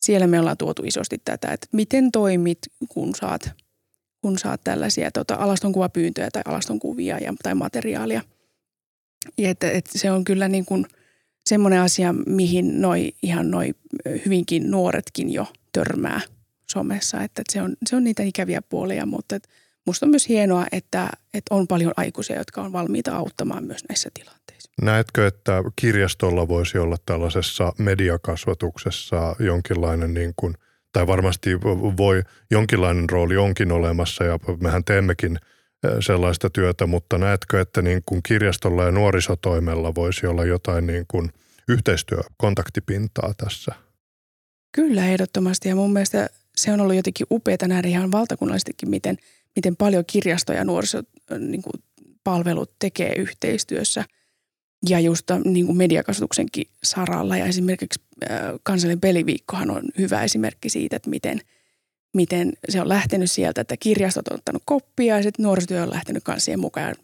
siellä 0.03 0.27
me 0.27 0.41
ollaan 0.41 0.57
tuotu 0.57 0.83
isosti 0.85 1.19
tätä, 1.25 1.53
että 1.53 1.67
miten 1.73 2.13
toimit, 2.13 2.59
kun 2.89 3.15
saat, 3.15 3.51
kun 4.23 4.39
saat 4.39 4.61
tällaisia 4.65 5.11
tota, 5.11 5.35
alastonkuvapyyntöjä 5.35 6.29
tai 6.33 6.43
alastonkuvia 6.45 7.19
ja, 7.19 7.35
tai 7.43 7.55
materiaalia. 7.55 8.23
Ja 9.39 9.51
että, 9.51 9.71
että 9.71 9.99
se 9.99 10.11
on 10.11 10.25
kyllä 10.25 10.49
niin 10.49 10.65
kuin 10.65 10.87
semmoinen 11.47 11.81
asia, 11.81 12.13
mihin 12.13 12.81
noi, 12.81 13.13
ihan 13.23 13.51
noi 13.51 13.75
hyvinkin 14.25 14.71
nuoretkin 14.71 15.33
jo 15.33 15.47
törmää– 15.73 16.21
somessa, 16.71 17.23
että 17.23 17.43
se 17.53 17.63
on, 17.63 17.77
se 17.87 17.97
on 17.97 18.05
niitä 18.05 18.23
ikäviä 18.23 18.63
puolia, 18.63 19.07
mutta 19.07 19.37
että 19.37 19.49
musta 19.87 20.07
on 20.07 20.11
myös 20.11 20.29
hienoa, 20.29 20.67
että, 20.73 21.11
että 21.35 21.55
on 21.55 21.67
paljon 21.67 21.93
aikuisia, 21.97 22.39
jotka 22.39 22.63
on 22.63 22.73
valmiita 22.73 23.17
auttamaan 23.17 23.65
myös 23.65 23.85
näissä 23.89 24.11
tilanteissa. 24.15 24.71
Näetkö, 24.83 25.27
että 25.27 25.63
kirjastolla 25.77 26.49
voisi 26.49 26.79
olla 26.79 26.97
tällaisessa 27.07 27.73
mediakasvatuksessa 27.79 29.37
jonkinlainen 29.39 30.15
niin 30.15 30.33
kuin, 30.37 30.55
tai 30.93 31.07
varmasti 31.07 31.61
voi, 31.97 32.23
jonkinlainen 32.51 33.11
rooli 33.11 33.37
onkin 33.37 33.73
olemassa 33.73 34.25
ja 34.25 34.39
mehän 34.61 34.85
teemmekin 34.85 35.39
sellaista 36.01 36.51
työtä, 36.51 36.87
mutta 36.87 37.19
näetkö, 37.19 37.61
että 37.61 37.83
niin 37.83 38.03
kuin 38.07 38.21
kirjastolla 38.23 38.85
ja 38.85 38.91
nuorisotoimella 38.91 39.95
voisi 39.95 40.27
olla 40.27 40.45
jotain 40.45 40.87
niin 40.87 41.05
kuin 41.09 41.33
yhteistyökontaktipintaa 41.69 43.35
tässä? 43.37 43.75
Kyllä 44.73 45.07
ehdottomasti 45.07 45.69
ja 45.69 45.75
mun 45.75 45.93
mielestä 45.93 46.29
se 46.57 46.73
on 46.73 46.81
ollut 46.81 46.97
jotenkin 46.97 47.27
upeaa 47.31 47.67
nähdä 47.67 47.89
ihan 47.89 48.13
valtakunnallisestikin, 48.13 48.91
miten, 48.91 49.19
miten 49.57 49.77
paljon 49.77 50.05
kirjasto- 50.07 50.53
ja 50.53 50.65
nuorisopalvelut 50.65 52.71
niin 52.71 52.77
tekee 52.79 53.15
yhteistyössä. 53.17 54.05
Ja 54.89 55.01
just 55.01 55.31
niin 55.45 55.67
kuin 55.67 55.77
mediakasvatuksenkin 55.77 56.67
saralla. 56.85 57.37
Ja 57.37 57.47
esimerkiksi 57.47 58.01
kansallinen 58.63 59.01
peliviikkohan 59.01 59.71
on 59.71 59.83
hyvä 59.99 60.23
esimerkki 60.23 60.71
siitä, 60.71 60.97
että 60.97 61.11
miten, 61.11 61.41
miten 62.15 62.53
se 62.69 62.81
on 62.81 62.89
lähtenyt 62.89 63.31
sieltä, 63.31 63.61
että 63.61 63.77
kirjastot 63.77 64.29
on 64.29 64.35
ottanut 64.35 64.63
koppia 64.65 65.17
ja 65.17 65.23
sitten 65.23 65.43
nuorisotyö 65.43 65.83
on 65.83 65.91
lähtenyt 65.91 66.25
kanssa 66.25 66.45
siihen 66.45 66.61
mukaan. 66.61 66.95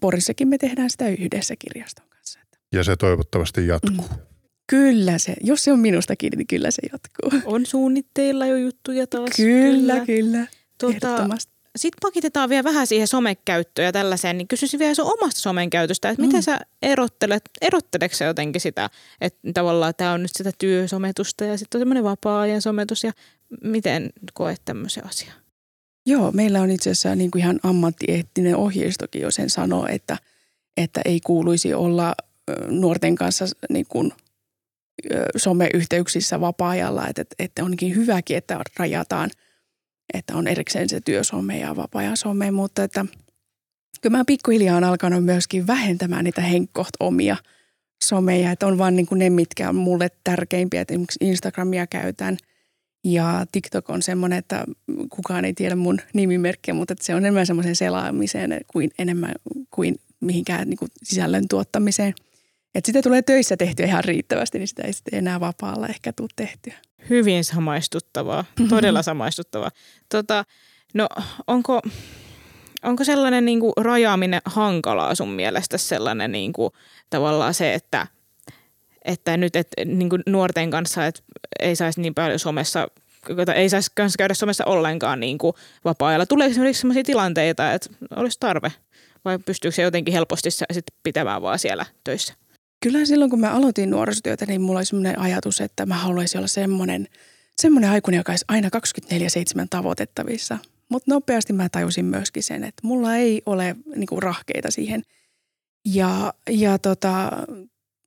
Porissakin 0.00 0.48
me 0.48 0.58
tehdään 0.58 0.90
sitä 0.90 1.08
yhdessä 1.08 1.54
kirjaston 1.56 2.06
kanssa. 2.08 2.38
Ja 2.72 2.84
se 2.84 2.96
toivottavasti 2.96 3.66
jatkuu. 3.66 3.90
Mm. 3.90 4.31
Kyllä 4.72 5.18
se, 5.18 5.34
jos 5.40 5.64
se 5.64 5.72
on 5.72 5.78
minusta 5.78 6.16
kiinni, 6.16 6.36
niin 6.36 6.46
kyllä 6.46 6.70
se 6.70 6.82
jatkuu. 6.92 7.40
On 7.52 7.66
suunnitteilla 7.66 8.46
jo 8.46 8.56
juttuja 8.56 9.06
taas. 9.06 9.30
Kyllä, 9.36 9.92
kyllä. 9.92 10.06
kyllä. 10.06 10.46
Tuota, 10.80 11.28
sitten 11.76 11.98
pakitetaan 12.02 12.48
vielä 12.48 12.64
vähän 12.64 12.86
siihen 12.86 13.08
somekäyttöön 13.08 13.86
ja 13.86 13.92
tällaiseen, 13.92 14.38
niin 14.38 14.48
kysyisin 14.48 14.80
vielä 14.80 14.94
sun 14.94 15.12
omasta 15.12 15.40
somen 15.40 15.70
käytöstä, 15.70 16.08
että 16.10 16.22
mm. 16.22 16.26
miten 16.26 16.42
sä 16.42 16.60
erottelet, 16.82 17.42
erotteleeko 17.60 18.14
sä 18.14 18.24
jotenkin 18.24 18.60
sitä, 18.60 18.90
että 19.20 19.52
tavallaan 19.54 19.94
tämä 19.96 20.12
on 20.12 20.22
nyt 20.22 20.30
sitä 20.34 20.52
työsometusta 20.58 21.44
ja 21.44 21.58
sitten 21.58 21.78
on 21.78 21.80
semmoinen 21.80 22.04
vapaa-ajan 22.04 22.62
sometus 22.62 23.04
ja 23.04 23.12
miten 23.64 24.10
koet 24.34 24.62
tämmöisen 24.64 25.06
asian? 25.06 25.34
Joo, 26.06 26.32
meillä 26.32 26.60
on 26.60 26.70
itse 26.70 26.90
asiassa 26.90 27.14
niin 27.14 27.30
kuin 27.30 27.42
ihan 27.42 27.60
ammattieettinen 27.62 28.56
ohjeistokin 28.56 29.22
jo 29.22 29.30
sen 29.30 29.50
sanoo, 29.50 29.86
että, 29.86 30.16
että 30.76 31.00
ei 31.04 31.20
kuuluisi 31.20 31.74
olla 31.74 32.14
nuorten 32.68 33.14
kanssa 33.14 33.44
niin 33.70 33.86
kuin 33.88 34.12
someyhteyksissä 35.36 36.40
vapaa-ajalla, 36.40 37.08
että, 37.08 37.24
että 37.38 37.64
onkin 37.64 37.94
hyväkin, 37.94 38.36
että 38.36 38.60
rajataan, 38.76 39.30
että 40.14 40.36
on 40.36 40.46
erikseen 40.46 40.88
se 40.88 41.00
työsome 41.00 41.58
ja 41.58 41.76
vapaa-ajan 41.76 42.16
some, 42.16 42.50
mutta 42.50 42.84
että 42.84 43.06
kyllä 44.00 44.16
mä 44.16 44.24
pikkuhiljaa 44.26 44.76
on 44.76 44.84
alkanut 44.84 45.24
myöskin 45.24 45.66
vähentämään 45.66 46.24
niitä 46.24 46.40
henkkoht 46.40 46.90
omia 47.00 47.36
someja, 48.04 48.52
että 48.52 48.66
on 48.66 48.78
vaan 48.78 48.96
niin 48.96 49.06
kuin 49.06 49.18
ne, 49.18 49.30
mitkä 49.30 49.68
on 49.68 49.76
mulle 49.76 50.08
tärkeimpiä, 50.24 50.80
että 50.80 50.94
esimerkiksi 50.94 51.18
Instagramia 51.20 51.86
käytän 51.86 52.36
Ja 53.04 53.46
TikTok 53.52 53.90
on 53.90 54.02
semmoinen, 54.02 54.38
että 54.38 54.64
kukaan 55.10 55.44
ei 55.44 55.52
tiedä 55.54 55.76
mun 55.76 55.98
nimimerkkiä, 56.12 56.74
mutta 56.74 56.94
se 57.00 57.14
on 57.14 57.22
enemmän 57.22 57.46
semmoisen 57.46 57.76
selaamiseen 57.76 58.60
kuin 58.72 58.90
enemmän 58.98 59.34
kuin 59.70 59.96
mihinkään 60.20 60.70
niin 60.70 60.78
kuin 60.78 60.90
sisällön 61.02 61.48
tuottamiseen. 61.48 62.14
Että 62.74 62.86
sitä 62.88 63.02
tulee 63.02 63.22
töissä 63.22 63.56
tehtyä 63.56 63.86
ihan 63.86 64.04
riittävästi, 64.04 64.58
niin 64.58 64.68
sitä 64.68 64.82
ei 64.82 64.92
sitten 64.92 65.18
enää 65.18 65.40
vapaalla 65.40 65.86
ehkä 65.86 66.12
tule 66.12 66.28
tehtyä. 66.36 66.74
Hyvin 67.10 67.44
samaistuttavaa, 67.44 68.44
todella 68.68 69.02
samaistuttavaa. 69.02 69.70
Tota, 70.08 70.44
no 70.94 71.08
onko, 71.46 71.82
onko 72.82 73.04
sellainen 73.04 73.44
niin 73.44 73.60
kuin 73.60 73.72
rajaaminen 73.76 74.40
hankalaa 74.44 75.14
sun 75.14 75.30
mielestä 75.30 75.78
sellainen 75.78 76.32
niin 76.32 76.52
kuin, 76.52 76.70
tavallaan 77.10 77.54
se, 77.54 77.74
että, 77.74 78.06
että 79.04 79.36
nyt 79.36 79.56
et, 79.56 79.68
niin 79.84 80.08
kuin 80.08 80.22
nuorten 80.26 80.70
kanssa 80.70 81.06
et 81.06 81.24
ei 81.60 81.76
saisi 81.76 82.00
niin 82.00 82.14
paljon 82.14 82.38
somessa 82.38 82.88
ei 83.54 83.68
saisi 83.68 83.90
kanssa 83.94 84.16
käydä 84.16 84.34
somessa 84.34 84.64
ollenkaan 84.64 85.20
niin 85.20 85.38
kuin 85.38 85.54
vapaa-ajalla. 85.84 86.26
Tuleeko 86.26 86.50
esimerkiksi 86.50 86.80
sellaisia 86.80 87.04
tilanteita, 87.04 87.72
että 87.72 87.90
olisi 88.16 88.36
tarve? 88.40 88.72
Vai 89.24 89.38
pystyykö 89.38 89.74
se 89.74 89.82
jotenkin 89.82 90.14
helposti 90.14 90.50
sit 90.50 90.84
pitämään 91.02 91.42
vaan 91.42 91.58
siellä 91.58 91.86
töissä? 92.04 92.34
Kyllä 92.82 93.04
silloin, 93.04 93.30
kun 93.30 93.40
mä 93.40 93.50
aloitin 93.50 93.90
nuorisotyötä, 93.90 94.46
niin 94.46 94.60
mulla 94.60 94.78
oli 94.78 94.86
semmoinen 94.86 95.18
ajatus, 95.18 95.60
että 95.60 95.86
mä 95.86 95.94
haluaisin 95.94 96.38
olla 96.38 96.48
semmoinen, 96.48 97.08
semmoinen 97.60 97.90
aikuinen, 97.90 98.18
joka 98.18 98.32
olisi 98.32 98.44
aina 98.48 98.68
24-7 99.12 99.66
tavoitettavissa. 99.70 100.58
Mutta 100.88 101.10
nopeasti 101.10 101.52
mä 101.52 101.68
tajusin 101.68 102.04
myöskin 102.04 102.42
sen, 102.42 102.64
että 102.64 102.86
mulla 102.86 103.16
ei 103.16 103.42
ole 103.46 103.76
niinku, 103.96 104.20
rahkeita 104.20 104.70
siihen. 104.70 105.02
Ja, 105.84 106.34
ja 106.50 106.78
tota, 106.78 107.30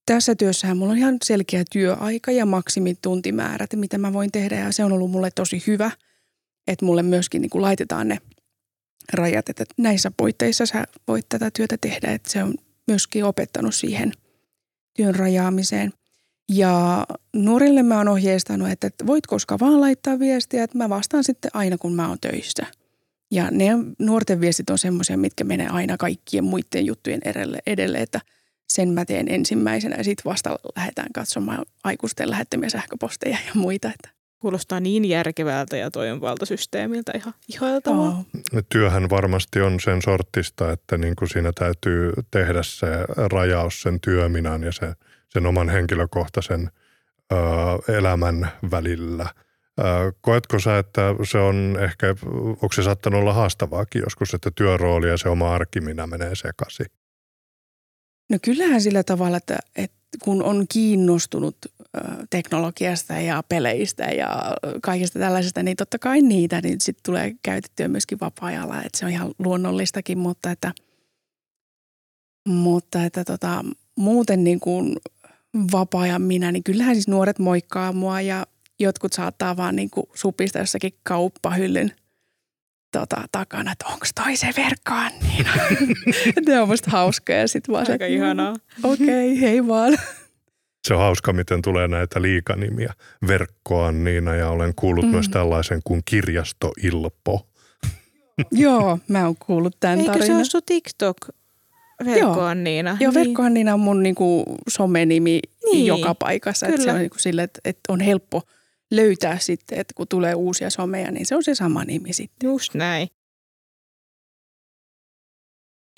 tässä 0.05 0.35
työssähän 0.35 0.77
mulla 0.77 0.91
on 0.91 0.97
ihan 0.97 1.17
selkeä 1.23 1.63
työaika 1.71 2.31
ja 2.31 2.45
maksimituntimäärät, 2.45 3.73
mitä 3.75 3.97
mä 3.97 4.13
voin 4.13 4.31
tehdä. 4.31 4.59
Ja 4.59 4.71
se 4.71 4.83
on 4.83 4.91
ollut 4.91 5.11
mulle 5.11 5.31
tosi 5.31 5.63
hyvä, 5.67 5.91
että 6.67 6.85
mulle 6.85 7.03
myöskin 7.03 7.41
niin 7.41 7.49
kuin 7.49 7.61
laitetaan 7.61 8.07
ne 8.07 8.17
rajat, 9.13 9.49
että 9.49 9.65
näissä 9.77 10.11
puitteissa 10.17 10.65
sä 10.65 10.83
voit 11.07 11.25
tätä 11.29 11.51
työtä 11.51 11.77
tehdä. 11.81 12.11
Että 12.11 12.31
se 12.31 12.43
on 12.43 12.55
myöskin 12.87 13.25
opettanut 13.25 13.75
siihen 13.75 14.11
työn 14.95 15.15
rajaamiseen. 15.15 15.93
Ja 16.49 17.05
nuorille 17.35 17.83
mä 17.83 17.97
oon 17.97 18.07
ohjeistanut, 18.07 18.69
että 18.71 18.89
voit 19.07 19.27
koska 19.27 19.59
vaan 19.59 19.81
laittaa 19.81 20.19
viestiä, 20.19 20.63
että 20.63 20.77
mä 20.77 20.89
vastaan 20.89 21.23
sitten 21.23 21.51
aina 21.53 21.77
kun 21.77 21.93
mä 21.93 22.07
oon 22.07 22.17
töissä. 22.21 22.65
Ja 23.31 23.47
ne 23.51 23.69
nuorten 23.99 24.41
viestit 24.41 24.69
on 24.69 24.77
semmoisia, 24.77 25.17
mitkä 25.17 25.43
menee 25.43 25.67
aina 25.67 25.97
kaikkien 25.97 26.43
muiden 26.43 26.85
juttujen 26.85 27.21
edelle, 27.25 27.59
edelle 27.65 27.97
että– 27.97 28.21
sen 28.69 28.89
mä 28.89 29.05
teen 29.05 29.27
ensimmäisenä 29.29 29.95
ja 29.95 30.03
sitten 30.03 30.29
vasta 30.29 30.59
lähdetään 30.75 31.13
katsomaan 31.13 31.65
aikuisten 31.83 32.29
lähettämiä 32.29 32.69
sähköposteja 32.69 33.37
ja 33.47 33.51
muita. 33.53 33.87
Että. 33.87 34.14
Kuulostaa 34.45 34.79
niin 34.79 35.05
järkevältä 35.05 35.77
ja 35.77 35.91
toimivalta 35.91 36.45
systeemiltä 36.45 37.11
ihan 37.15 37.33
ihailtavaa. 37.47 38.09
Oh. 38.09 38.25
Työhän 38.69 39.09
varmasti 39.09 39.61
on 39.61 39.79
sen 39.79 40.01
sortista, 40.01 40.71
että 40.71 40.97
niin 40.97 41.15
kuin 41.15 41.29
siinä 41.29 41.51
täytyy 41.55 42.13
tehdä 42.31 42.63
se 42.63 42.87
rajaus 43.31 43.81
sen 43.81 44.01
työminan 44.01 44.63
ja 44.63 44.71
se, 44.71 44.93
sen 45.29 45.45
oman 45.45 45.69
henkilökohtaisen 45.69 46.69
ö, 47.31 47.35
elämän 47.97 48.51
välillä. 48.71 49.29
Ö, 49.79 49.83
koetko 50.21 50.59
sä, 50.59 50.77
että 50.77 51.01
se 51.23 51.37
on 51.37 51.77
ehkä, 51.81 52.15
onko 52.35 52.69
se 52.73 52.83
saattanut 52.83 53.21
olla 53.21 53.33
haastavaakin 53.33 54.01
joskus, 54.05 54.33
että 54.33 54.51
työrooli 54.55 55.09
ja 55.09 55.17
se 55.17 55.29
oma 55.29 55.55
arkimina 55.55 56.07
menee 56.07 56.35
sekaisin? 56.35 56.85
No 58.29 58.37
kyllähän 58.41 58.81
sillä 58.81 59.03
tavalla, 59.03 59.37
että, 59.37 59.57
että 59.75 59.97
kun 60.23 60.43
on 60.43 60.65
kiinnostunut 60.73 61.57
teknologiasta 62.29 63.13
ja 63.13 63.43
peleistä 63.49 64.03
ja 64.03 64.55
kaikista 64.81 65.19
tällaisesta, 65.19 65.63
niin 65.63 65.77
totta 65.77 65.99
kai 65.99 66.21
niitä 66.21 66.61
niin 66.61 66.81
sitten 66.81 67.03
tulee 67.05 67.35
käytettyä 67.43 67.87
myöskin 67.87 68.19
vapaa-ajalla. 68.19 68.77
Että 68.77 68.99
se 68.99 69.05
on 69.05 69.11
ihan 69.11 69.31
luonnollistakin, 69.39 70.17
mutta 70.17 70.51
että, 70.51 70.71
mutta 72.47 73.03
että 73.03 73.23
tota, 73.23 73.65
muuten 73.97 74.43
niin 74.43 74.59
kuin 74.59 74.95
vapaa-ajan 75.71 76.21
minä, 76.21 76.51
niin 76.51 76.63
kyllähän 76.63 76.95
siis 76.95 77.07
nuoret 77.07 77.39
moikkaa 77.39 77.93
mua 77.93 78.21
ja 78.21 78.45
jotkut 78.79 79.13
saattaa 79.13 79.57
vaan 79.57 79.75
niin 79.75 79.89
kuin 79.89 80.05
supista 80.13 80.59
jossakin 80.59 80.93
kauppahyllyn– 81.03 81.91
tota, 82.99 83.25
takana, 83.31 83.71
että 83.71 83.85
onko 83.85 84.05
toi 84.15 84.35
se 84.35 84.47
verkkoon. 84.57 85.11
Niin. 85.21 85.45
ne 86.47 86.61
on 86.61 86.67
musta 86.67 86.91
hauskoja. 86.91 87.39
Ja 87.39 87.47
sit 87.47 87.69
vaan 87.69 87.91
Aika 87.91 88.05
se, 88.05 88.13
ihanaa. 88.13 88.55
Okei, 88.83 89.05
okay, 89.05 89.41
hei 89.41 89.67
vaan. 89.67 89.97
Se 90.87 90.93
on 90.93 90.99
hauska, 90.99 91.33
miten 91.33 91.61
tulee 91.61 91.87
näitä 91.87 92.21
liikanimiä. 92.21 92.93
Verkkoon 93.27 94.03
Niina 94.03 94.35
ja 94.35 94.49
olen 94.49 94.73
kuullut 94.75 95.05
mm. 95.05 95.11
myös 95.11 95.29
tällaisen 95.29 95.81
kuin 95.83 96.01
Kirjasto 96.05 96.71
Ilpo. 96.83 97.47
Joo, 98.51 98.99
mä 99.07 99.25
oon 99.25 99.35
kuullut 99.45 99.75
tämän 99.79 99.99
Eikö 99.99 100.11
tarinan. 100.11 100.27
se 100.27 100.35
ole 100.35 100.45
sun 100.45 100.61
TikTok? 100.65 101.17
Verkkoon 102.05 102.63
Niina. 102.63 102.97
Joo, 102.99 103.11
niin. 103.11 103.13
Verkkoon 103.13 103.53
Niina 103.53 103.73
on 103.73 103.79
mun 103.79 104.03
niinku 104.03 104.57
somenimi 104.69 105.39
niin. 105.71 105.85
joka 105.85 106.15
paikassa. 106.15 106.67
Että 106.67 106.81
se 106.81 106.91
on 106.91 106.97
niinku 106.97 107.19
sille, 107.19 107.43
että, 107.43 107.59
että 107.65 107.93
on 107.93 107.99
helppo– 107.99 108.41
löytää 108.91 109.39
sitten, 109.39 109.79
että 109.79 109.93
kun 109.95 110.07
tulee 110.07 110.35
uusia 110.35 110.69
someja, 110.69 111.11
niin 111.11 111.25
se 111.25 111.35
on 111.35 111.43
se 111.43 111.55
sama 111.55 111.83
nimi 111.83 112.13
sitten. 112.13 112.47
Just 112.47 112.73
näin. 112.73 113.07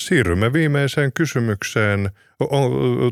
Siirrymme 0.08 0.54
viimeiseen 0.54 1.14
kysymykseen, 1.14 2.10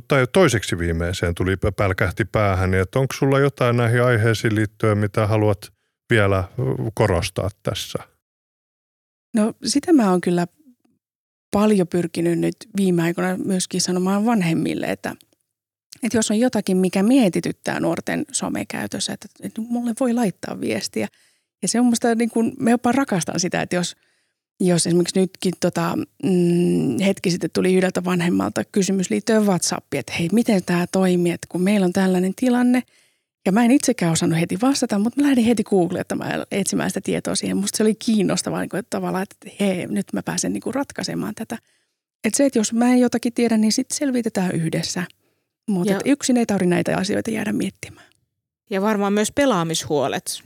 tai 0.07 0.27
toiseksi 0.33 0.77
viimeiseen 0.77 1.35
tuli 1.35 1.57
pälkähti 1.77 2.25
päähän, 2.25 2.71
niin 2.71 2.81
että 2.81 2.99
onko 2.99 3.13
sulla 3.13 3.39
jotain 3.39 3.77
näihin 3.77 4.03
aiheisiin 4.03 4.55
liittyen, 4.55 4.97
mitä 4.97 5.27
haluat 5.27 5.73
vielä 6.09 6.43
korostaa 6.93 7.49
tässä? 7.63 7.99
No 9.33 9.53
sitä 9.65 9.93
mä 9.93 10.11
oon 10.11 10.21
kyllä 10.21 10.47
paljon 11.51 11.87
pyrkinyt 11.87 12.39
nyt 12.39 12.55
viime 12.77 13.03
aikoina 13.03 13.37
myöskin 13.37 13.81
sanomaan 13.81 14.25
vanhemmille, 14.25 14.85
että 14.85 15.15
että 16.03 16.17
jos 16.17 16.31
on 16.31 16.39
jotakin, 16.39 16.77
mikä 16.77 17.03
mietityttää 17.03 17.79
nuorten 17.79 18.25
somekäytössä, 18.31 19.13
että, 19.13 19.27
että 19.41 19.61
mulle 19.61 19.93
voi 19.99 20.13
laittaa 20.13 20.61
viestiä. 20.61 21.07
Ja 21.61 21.67
se 21.67 21.79
on 21.79 21.85
musta, 21.85 22.15
niin 22.15 22.29
kuin, 22.29 22.53
me 22.59 22.71
jopa 22.71 22.91
rakastan 22.91 23.39
sitä, 23.39 23.61
että 23.61 23.75
jos, 23.75 23.95
jos 24.59 24.87
esimerkiksi 24.87 25.19
nytkin 25.19 25.53
tota, 25.59 25.95
mm, 26.23 26.99
hetki 26.99 27.31
sitten 27.31 27.49
tuli 27.53 27.73
yhdeltä 27.73 28.03
vanhemmalta 28.03 28.63
kysymys 28.71 29.09
liittyen 29.09 29.45
WhatsAppiin, 29.45 29.99
että 29.99 30.13
hei, 30.13 30.29
miten 30.31 30.63
tämä 30.65 30.85
toimii, 30.91 31.31
että 31.31 31.47
kun 31.49 31.61
meillä 31.61 31.85
on 31.85 31.93
tällainen 31.93 32.33
tilanne, 32.35 32.83
ja 33.45 33.51
mä 33.51 33.65
en 33.65 33.71
itsekään 33.71 34.11
osannut 34.11 34.39
heti 34.39 34.57
vastata, 34.61 34.99
mutta 34.99 35.21
mä 35.21 35.27
lähdin 35.27 35.45
heti 35.45 35.63
googlettamaan 35.63 36.45
etsimään 36.51 36.89
sitä 36.89 37.01
tietoa 37.01 37.35
siihen. 37.35 37.57
Musta 37.57 37.77
se 37.77 37.83
oli 37.83 37.95
kiinnostavaa 37.95 38.61
niin 38.61 38.69
kuin, 38.69 38.79
että 38.79 38.89
tavallaan, 38.89 39.23
että 39.23 39.49
hei, 39.59 39.87
nyt 39.87 40.05
mä 40.13 40.23
pääsen 40.23 40.53
niin 40.53 40.61
kuin 40.61 40.75
ratkaisemaan 40.75 41.35
tätä. 41.35 41.57
Että 42.23 42.37
se, 42.37 42.45
että 42.45 42.59
jos 42.59 42.73
mä 42.73 42.93
en 42.93 42.99
jotakin 42.99 43.33
tiedä, 43.33 43.57
niin 43.57 43.71
sitten 43.71 43.97
selvitetään 43.97 44.51
yhdessä– 44.51 45.03
mutta 45.67 45.99
yksin 46.05 46.37
ei 46.37 46.45
tarvitse 46.45 46.69
näitä 46.69 46.97
asioita 46.97 47.31
jäädä 47.31 47.53
miettimään. 47.53 48.07
Ja 48.69 48.81
varmaan 48.81 49.13
myös 49.13 49.31
pelaamishuolet 49.31 50.43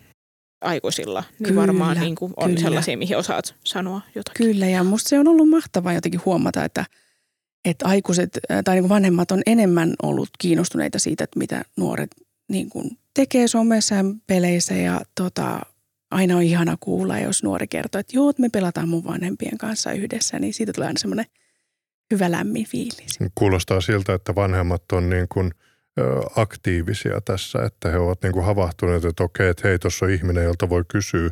aikuisilla, 0.61 1.23
niin 1.39 1.47
kyllä, 1.47 1.61
varmaan 1.61 1.99
niin 1.99 2.15
kuin 2.15 2.33
on 2.37 2.49
kyllä. 2.49 2.61
sellaisia, 2.61 2.97
mihin 2.97 3.17
osaat 3.17 3.55
sanoa 3.63 4.01
jotakin. 4.15 4.45
Kyllä, 4.45 4.67
ja 4.67 4.83
musta 4.83 5.09
se 5.09 5.19
on 5.19 5.27
ollut 5.27 5.49
mahtavaa 5.49 5.93
jotenkin 5.93 6.21
huomata, 6.25 6.65
että, 6.65 6.85
että 7.65 7.87
aikuiset 7.87 8.39
tai 8.65 8.75
niin 8.75 8.83
kuin 8.83 8.89
vanhemmat 8.89 9.31
on 9.31 9.41
enemmän 9.45 9.93
ollut 10.03 10.29
kiinnostuneita 10.39 10.99
siitä, 10.99 11.23
että 11.23 11.39
mitä 11.39 11.61
nuoret 11.77 12.11
niin 12.49 12.69
kuin 12.69 12.97
tekee 13.13 13.47
somessa 13.47 13.95
ja 13.95 14.03
peleissä. 14.27 14.73
Ja 14.73 15.01
tota, 15.15 15.59
aina 16.11 16.35
on 16.35 16.43
ihana 16.43 16.77
kuulla, 16.79 17.19
jos 17.19 17.43
nuori 17.43 17.67
kertoo, 17.67 17.99
että 17.99 18.17
joo, 18.17 18.33
me 18.37 18.49
pelataan 18.49 18.89
mun 18.89 19.03
vanhempien 19.03 19.57
kanssa 19.57 19.91
yhdessä, 19.91 20.39
niin 20.39 20.53
siitä 20.53 20.73
tulee 20.73 20.87
aina 20.87 20.99
semmoinen– 20.99 21.25
hyvä 22.11 22.31
lämmin 22.31 22.65
fiilis. 22.65 23.19
Kuulostaa 23.35 23.81
siltä, 23.81 24.13
että 24.13 24.35
vanhemmat 24.35 24.83
on 24.91 25.09
niin 25.09 25.27
kuin 25.29 25.51
aktiivisia 26.35 27.21
tässä, 27.25 27.63
että 27.63 27.89
he 27.89 27.97
ovat 27.97 28.23
niin 28.23 28.33
kuin 28.33 28.45
havahtuneet, 28.45 29.05
että 29.05 29.23
okei, 29.23 29.49
että 29.49 29.67
hei, 29.67 29.79
tuossa 29.79 30.05
on 30.05 30.11
ihminen, 30.11 30.43
jolta 30.43 30.69
voi 30.69 30.83
kysyä. 30.87 31.29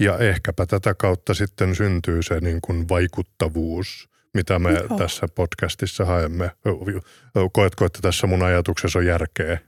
Ja 0.00 0.18
ehkäpä 0.18 0.66
tätä 0.66 0.94
kautta 0.94 1.34
sitten 1.34 1.74
syntyy 1.74 2.22
se 2.22 2.40
niin 2.40 2.58
kuin 2.62 2.88
vaikuttavuus, 2.88 4.08
mitä 4.34 4.58
me 4.58 4.70
Joo. 4.70 4.98
tässä 4.98 5.28
podcastissa 5.34 6.04
haemme. 6.04 6.50
Koetko, 7.52 7.84
että 7.84 7.98
tässä 8.02 8.26
mun 8.26 8.42
ajatuksessa 8.42 8.98
on 8.98 9.06
järkeä? 9.06 9.58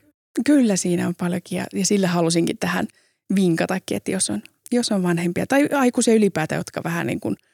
Kyllä 0.47 0.77
siinä 0.77 1.07
on 1.07 1.15
paljonkin 1.15 1.59
ja, 1.59 1.65
ja 1.73 1.87
sillä 1.87 2.09
halusinkin 2.09 2.59
tähän 2.59 2.87
vinkatakin, 3.35 3.97
että 3.97 4.11
jos 4.11 4.31
on, 4.31 4.43
jos 4.73 4.93
on 4.93 5.03
vanhempia 5.03 5.47
tai 5.47 5.69
aikuisia 5.73 6.15
ylipäätään, 6.15 6.61
jotka 6.61 6.81
vähän 6.85 7.07
niin 7.07 7.21
kuin– 7.21 7.37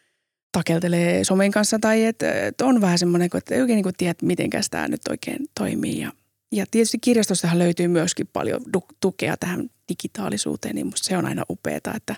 takeltelee 0.56 1.24
somen 1.24 1.50
kanssa 1.50 1.78
tai 1.78 2.04
että, 2.04 2.46
että 2.46 2.64
on 2.64 2.80
vähän 2.80 2.98
semmoinen, 2.98 3.28
että 3.34 3.54
ei 3.54 3.60
oikein 3.60 3.82
niin 3.82 3.94
tiedä, 3.96 4.14
miten 4.22 4.50
tämä 4.70 4.88
nyt 4.88 5.00
oikein 5.10 5.46
toimii. 5.58 6.00
Ja, 6.00 6.12
ja 6.52 6.64
tietysti 6.70 6.98
kirjastossahan 7.00 7.58
löytyy 7.58 7.88
myöskin 7.88 8.26
paljon 8.32 8.60
tukea 9.00 9.36
tähän 9.36 9.70
digitaalisuuteen, 9.88 10.74
niin 10.74 10.86
musta 10.86 11.08
se 11.08 11.16
on 11.16 11.26
aina 11.26 11.42
upeaa, 11.50 11.76
että 11.96 12.16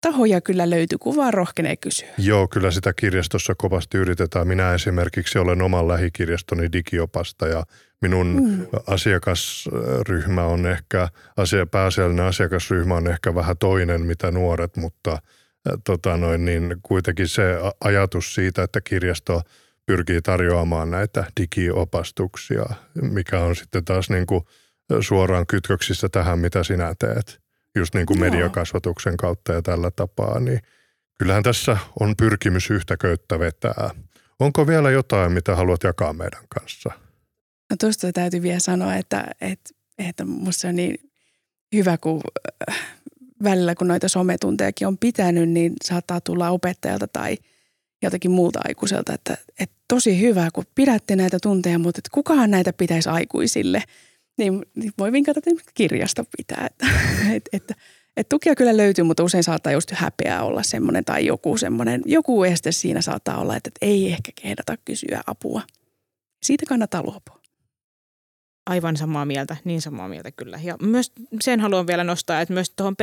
tahoja 0.00 0.40
kyllä 0.40 0.70
löytyy, 0.70 0.98
kun 0.98 1.16
vaan 1.16 1.34
rohkenee 1.34 1.76
kysyä. 1.76 2.08
Joo, 2.18 2.48
kyllä 2.48 2.70
sitä 2.70 2.92
kirjastossa 2.92 3.54
kovasti 3.54 3.98
yritetään. 3.98 4.48
Minä 4.48 4.74
esimerkiksi 4.74 5.38
olen 5.38 5.62
oman 5.62 5.88
lähikirjastoni 5.88 6.72
digiopasta 6.72 7.48
ja 7.48 7.64
minun 8.00 8.26
mm. 8.26 8.66
asiakasryhmä 8.86 10.44
on 10.44 10.66
ehkä, 10.66 11.08
asia, 11.36 11.66
pääasiallinen 11.66 12.24
asiakasryhmä 12.24 12.94
on 12.94 13.06
ehkä 13.06 13.34
vähän 13.34 13.58
toinen 13.58 14.02
mitä 14.02 14.30
nuoret, 14.30 14.76
mutta 14.76 15.18
tota 15.84 16.16
noin, 16.16 16.44
niin 16.44 16.76
kuitenkin 16.82 17.28
se 17.28 17.42
ajatus 17.84 18.34
siitä, 18.34 18.62
että 18.62 18.80
kirjasto 18.80 19.42
pyrkii 19.86 20.22
tarjoamaan 20.22 20.90
näitä 20.90 21.24
digiopastuksia, 21.40 22.64
mikä 23.02 23.40
on 23.40 23.56
sitten 23.56 23.84
taas 23.84 24.10
niin 24.10 24.26
kuin 24.26 24.44
suoraan 25.00 25.46
kytköksissä 25.46 26.08
tähän, 26.08 26.38
mitä 26.38 26.64
sinä 26.64 26.94
teet, 26.98 27.40
just 27.76 27.94
niin 27.94 28.06
kuin 28.06 28.20
mediakasvatuksen 28.20 29.16
kautta 29.16 29.52
ja 29.52 29.62
tällä 29.62 29.90
tapaa, 29.90 30.40
niin 30.40 30.60
kyllähän 31.18 31.42
tässä 31.42 31.76
on 32.00 32.14
pyrkimys 32.16 32.70
yhtä 32.70 32.96
köyttä 32.96 33.38
vetää. 33.38 33.90
Onko 34.40 34.66
vielä 34.66 34.90
jotain, 34.90 35.32
mitä 35.32 35.56
haluat 35.56 35.82
jakaa 35.82 36.12
meidän 36.12 36.44
kanssa? 36.48 36.90
No 37.70 37.76
tuosta 37.80 38.12
täytyy 38.12 38.42
vielä 38.42 38.58
sanoa, 38.58 38.94
että, 38.94 39.26
että, 39.40 39.70
että 39.98 40.24
musta 40.24 40.68
on 40.68 40.76
niin 40.76 41.10
hyvä, 41.74 41.98
kun 41.98 42.20
äh, 42.70 42.96
välillä 43.42 43.74
kun 43.74 43.88
noita 43.88 44.08
sometuntejakin 44.08 44.86
on 44.86 44.98
pitänyt, 44.98 45.48
niin 45.48 45.72
saattaa 45.84 46.20
tulla 46.20 46.50
opettajalta 46.50 47.08
tai 47.08 47.36
jotakin 48.02 48.30
muuta 48.30 48.60
aikuiselta, 48.64 49.12
että, 49.12 49.36
että 49.60 49.76
tosi 49.88 50.20
hyvä, 50.20 50.48
kun 50.54 50.64
pidätte 50.74 51.16
näitä 51.16 51.38
tunteja, 51.42 51.78
mutta 51.78 51.98
että 51.98 52.10
kukaan 52.12 52.50
näitä 52.50 52.72
pitäisi 52.72 53.08
aikuisille. 53.08 53.82
Niin, 54.38 54.62
niin 54.76 54.92
voi 54.98 55.12
vinkata, 55.12 55.40
että 55.46 55.70
kirjasta 55.74 56.24
pitää. 56.36 56.66
Että, 56.70 56.86
että, 57.36 57.50
että, 57.52 57.74
että 58.16 58.28
tukia 58.28 58.54
kyllä 58.54 58.76
löytyy, 58.76 59.04
mutta 59.04 59.24
usein 59.24 59.44
saattaa 59.44 59.72
just 59.72 59.90
häpeää 59.90 60.42
olla 60.42 60.62
semmoinen 60.62 61.04
tai 61.04 61.26
joku 61.26 61.56
semmoinen, 61.56 62.02
joku 62.06 62.44
este 62.44 62.72
siinä 62.72 63.02
saattaa 63.02 63.40
olla, 63.40 63.56
että, 63.56 63.68
että 63.68 63.86
ei 63.86 64.12
ehkä 64.12 64.32
kehdata 64.42 64.76
kysyä 64.84 65.20
apua. 65.26 65.62
Siitä 66.42 66.66
kannattaa 66.68 67.02
luopua. 67.02 67.43
Aivan 68.66 68.96
samaa 68.96 69.24
mieltä, 69.24 69.56
niin 69.64 69.82
samaa 69.82 70.08
mieltä 70.08 70.30
kyllä. 70.30 70.60
Ja 70.62 70.76
myös 70.82 71.12
sen 71.40 71.60
haluan 71.60 71.86
vielä 71.86 72.04
nostaa, 72.04 72.40
että 72.40 72.54
myös 72.54 72.70
tuohon 72.70 72.96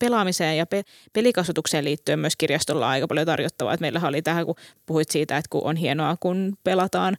pelaamiseen 0.00 0.58
ja 0.58 0.66
pe- 0.66 0.84
pelikasvatukseen 1.12 1.84
liittyen 1.84 2.18
myös 2.18 2.36
kirjastolla 2.36 2.86
on 2.86 2.92
aika 2.92 3.06
paljon 3.06 3.26
tarjottavaa. 3.26 3.74
Että 3.74 3.82
meillähän 3.82 4.08
oli 4.08 4.22
tähän, 4.22 4.46
kun 4.46 4.54
puhuit 4.86 5.10
siitä, 5.10 5.36
että 5.36 5.48
kun 5.50 5.64
on 5.64 5.76
hienoa, 5.76 6.16
kun 6.20 6.56
pelataan 6.64 7.16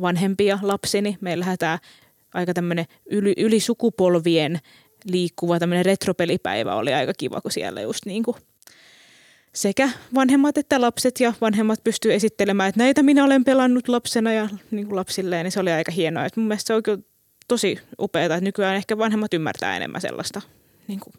vanhempia 0.00 0.58
lapsi, 0.62 1.02
niin 1.02 1.18
meillähän 1.20 1.58
tämä 1.58 1.78
aika 2.34 2.54
tämmöinen 2.54 2.84
yli, 3.06 3.34
yli 3.36 3.60
sukupolvien 3.60 4.60
liikkuva 5.04 5.58
tämmöinen 5.58 5.84
retropelipäivä 5.84 6.74
oli 6.74 6.94
aika 6.94 7.12
kiva, 7.14 7.40
kun 7.40 7.52
siellä 7.52 7.80
just 7.80 8.06
niin 8.06 8.22
kuin 8.22 8.36
sekä 9.52 9.90
vanhemmat 10.14 10.58
että 10.58 10.80
lapset 10.80 11.20
ja 11.20 11.32
vanhemmat 11.40 11.84
pystyy 11.84 12.14
esittelemään, 12.14 12.68
että 12.68 12.78
näitä 12.80 13.02
minä 13.02 13.24
olen 13.24 13.44
pelannut 13.44 13.88
lapsena 13.88 14.32
ja 14.32 14.48
niin 14.70 14.86
kuin 14.86 14.96
lapsilleen, 14.96 15.44
niin 15.44 15.52
se 15.52 15.60
oli 15.60 15.70
aika 15.70 15.92
hienoa. 15.92 16.24
Että 16.24 16.40
mun 16.40 16.48
mielestä 16.48 16.66
se 16.66 16.74
on 16.74 16.82
kyllä 16.82 17.02
tosi 17.48 17.78
upeaa, 18.00 18.24
että 18.24 18.40
nykyään 18.40 18.76
ehkä 18.76 18.98
vanhemmat 18.98 19.34
ymmärtää 19.34 19.76
enemmän 19.76 20.00
sellaista. 20.00 20.42
Niin 20.88 21.00
kuin 21.00 21.12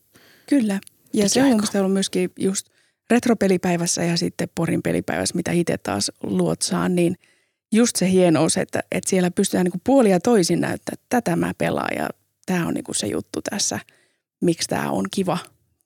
Kyllä. 0.49 0.79
Ja 1.13 1.29
se 1.29 1.43
on 1.43 1.49
minusta 1.49 1.79
ollut 1.79 1.93
myöskin 1.93 2.31
just 2.39 2.67
retropelipäivässä 3.09 4.03
ja 4.03 4.17
sitten 4.17 4.49
Porin 4.55 4.81
pelipäivässä, 4.81 5.35
mitä 5.35 5.51
itse 5.51 5.77
taas 5.77 6.11
luotsaan, 6.23 6.95
niin 6.95 7.15
just 7.71 7.95
se 7.95 8.11
hienous, 8.11 8.57
että, 8.57 8.83
että 8.91 9.09
siellä 9.09 9.31
pystytään 9.31 9.65
niin 9.65 9.81
puolia 9.83 10.19
toisin 10.19 10.61
näyttää, 10.61 10.93
että 10.93 11.05
tätä 11.09 11.35
mä 11.35 11.53
pelaan 11.57 11.97
ja 11.97 12.09
tämä 12.45 12.67
on 12.67 12.73
niin 12.73 12.85
se 12.91 13.07
juttu 13.07 13.41
tässä, 13.41 13.79
miksi 14.41 14.67
tämä 14.67 14.91
on 14.91 15.05
kiva, 15.11 15.37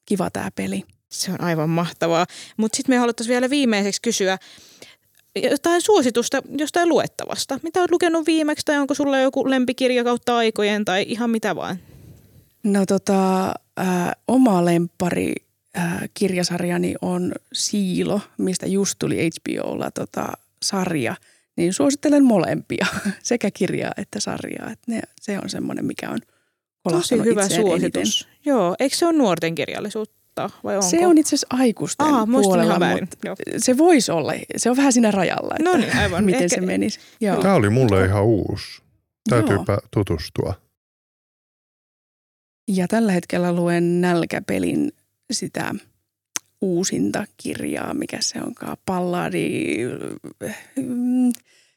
kiva 0.06 0.30
tämä 0.30 0.52
peli. 0.56 0.84
Se 1.12 1.32
on 1.32 1.42
aivan 1.42 1.70
mahtavaa. 1.70 2.26
Mutta 2.58 2.76
sitten 2.76 2.96
me 2.96 2.98
haluttaisiin 2.98 3.34
vielä 3.34 3.50
viimeiseksi 3.50 4.02
kysyä, 4.02 4.38
jotain 5.36 5.82
suositusta 5.82 6.42
jostain 6.58 6.90
luettavasta. 6.90 7.60
Mitä 7.64 7.80
olet 7.80 7.92
lukenut 7.92 8.26
viimeksi 8.26 8.66
tai 8.66 8.78
onko 8.78 8.94
sulla 8.94 9.20
joku 9.20 9.50
lempikirja 9.50 10.04
kautta 10.04 10.38
aikojen 10.38 10.86
tai 10.86 11.06
ihan 11.08 11.30
mitä 11.30 11.56
vaan? 11.56 11.80
No 12.64 12.86
tota, 12.86 13.48
äh, 13.80 14.12
oma 14.28 14.66
lempari 14.66 15.34
äh, 15.78 16.10
kirjasarjani 16.14 16.96
on 17.02 17.32
Siilo, 17.54 18.22
mistä 18.38 18.68
just 18.68 18.96
tuli 19.00 19.30
HBOlla 19.30 19.92
tota, 19.92 20.28
sarja. 20.64 21.16
Niin 21.56 21.74
suosittelen 21.74 22.24
molempia, 22.24 22.86
sekä 23.24 23.52
kirjaa 23.52 23.92
että 23.98 24.20
sarjaa. 24.20 24.72
Et 24.72 24.80
ne, 24.88 25.02
se 25.22 25.40
on 25.44 25.50
semmoinen, 25.50 25.86
mikä 25.86 26.10
on 26.10 26.20
Tosi 26.84 27.16
hyvä 27.16 27.50
suositus. 27.50 27.82
Eniten. 27.82 28.06
Joo, 28.46 28.76
eikö 28.80 28.96
se 28.96 29.06
ole 29.06 29.14
nuorten 29.14 29.56
kirjallisuutta? 29.56 30.23
Kirjoittaa 30.36 30.62
vai 30.64 30.76
onko? 30.76 30.90
Se 30.90 31.08
on 31.08 31.18
itse 31.18 31.30
asiassa 31.30 31.48
aikuisten 31.50 32.06
Aha, 32.06 32.28
puolella, 32.28 32.80
mutta 32.80 33.18
se 33.58 33.78
voisi 33.78 34.12
olla. 34.12 34.34
Se 34.58 34.70
on 34.70 34.78
vähän 34.78 34.94
siinä 34.94 35.12
rajalla, 35.12 35.56
että 35.60 35.70
no 35.70 35.78
niin, 35.78 35.98
aivan. 35.98 36.26
miten 36.26 36.44
Ehkä... 36.44 36.56
se 36.56 36.62
menisi. 36.62 37.00
Joo. 37.22 37.42
Tämä 37.42 37.54
oli 37.54 37.70
mulle 37.70 38.06
ihan 38.06 38.24
uusi. 38.24 38.82
Täytyypä 39.30 39.72
Joo. 39.74 39.82
tutustua. 39.92 40.54
Ja 42.68 42.88
tällä 42.88 43.12
hetkellä 43.12 43.54
luen 43.54 44.02
Nälkäpelin 44.02 44.92
sitä 45.32 45.76
uusinta 46.62 47.26
kirjaa, 47.38 47.94
mikä 47.94 48.18
se 48.22 48.40
onkaan, 48.42 48.78
Palladi, 48.86 49.78
mm, 50.76 51.32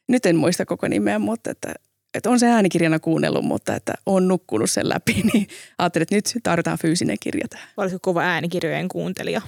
nyt 0.09 0.27
en 0.27 0.37
muista 0.37 0.66
koko 0.66 0.88
nimeä, 0.88 1.19
mutta 1.19 1.51
että 1.51 1.75
että 2.16 2.31
on 2.31 2.38
se 2.38 2.46
äänikirjana 2.46 2.98
kuunnellut, 2.98 3.44
mutta 3.44 3.74
että 3.74 3.94
on 4.07 4.29
nukkunut 4.29 4.70
sen 4.70 4.88
läpi, 4.88 5.22
niin 5.33 5.48
ajattelin, 5.79 6.02
että 6.02 6.14
nyt 6.14 6.42
tarvitaan 6.42 6.79
fyysinen 6.79 7.16
kirja 7.20 7.48
tähän. 7.48 7.68
Olisiko 7.76 7.98
kova 8.02 8.22
äänikirjojen 8.22 8.88
kuuntelija? 8.88 9.42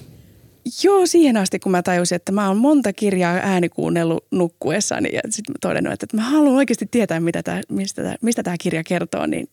Joo, 0.83 1.05
siihen 1.05 1.37
asti 1.37 1.59
kun 1.59 1.71
mä 1.71 1.81
tajusin, 1.81 2.15
että 2.15 2.31
mä 2.31 2.47
oon 2.47 2.57
monta 2.57 2.93
kirjaa 2.93 3.33
äänikuunnellut 3.33 4.25
nukkuessani 4.31 5.09
ja 5.13 5.21
sitten 5.29 5.55
todennut, 5.61 5.93
että 5.93 6.17
mä 6.17 6.23
haluan 6.23 6.55
oikeasti 6.55 6.85
tietää, 6.91 7.19
mitä 7.19 7.43
tää, 7.43 7.61
mistä, 7.69 8.03
tää, 8.03 8.15
mistä 8.21 8.43
tämä 8.43 8.55
kirja 8.59 8.83
kertoo, 8.83 9.25
niin 9.25 9.49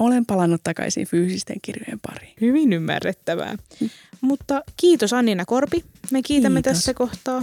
olen 0.00 0.26
palannut 0.26 0.60
takaisin 0.64 1.06
fyysisten 1.06 1.56
kirjojen 1.62 2.00
pariin. 2.00 2.32
Hyvin 2.40 2.72
ymmärrettävää. 2.72 3.56
Mm. 3.80 3.90
Mutta 4.20 4.62
kiitos 4.76 5.12
Annina 5.12 5.44
Korpi. 5.44 5.84
Me 6.10 6.22
kiitämme 6.22 6.62
kiitos. 6.62 6.72
tässä 6.72 6.94
kohtaa. 6.94 7.42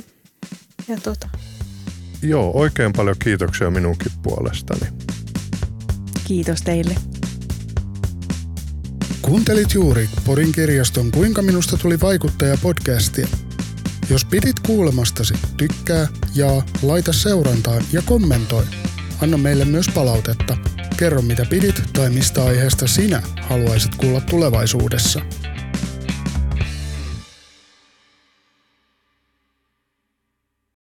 Ja 0.88 0.98
tota, 1.04 1.30
Joo, 2.22 2.52
oikein 2.54 2.94
paljon 2.94 3.16
kiitoksia 3.20 3.72
minunkin 3.72 4.12
puolestani. 4.24 4.92
Kiitos 6.28 6.62
teille. 6.62 6.96
Kuuntelit 9.22 9.74
juuri 9.74 10.10
Porin 10.26 10.52
kirjaston 10.52 11.12
Kuinka 11.12 11.42
minusta 11.42 11.78
tuli 11.78 12.00
vaikuttaja 12.02 12.58
podcastia. 12.62 13.28
Jos 14.10 14.26
pidit 14.26 14.60
kuulemastasi, 14.60 15.34
tykkää, 15.58 16.08
ja 16.36 16.62
laita 16.82 17.14
seurantaan 17.14 17.84
ja 17.94 18.02
kommentoi. 18.06 18.66
Anna 19.22 19.38
meille 19.38 19.66
myös 19.66 19.88
palautetta. 19.96 20.58
Kerro 20.98 21.22
mitä 21.22 21.46
pidit 21.50 21.82
tai 21.94 22.10
mistä 22.10 22.44
aiheesta 22.44 22.88
sinä 22.88 23.22
haluaisit 23.42 23.96
kuulla 23.96 24.22
tulevaisuudessa. 24.22 25.22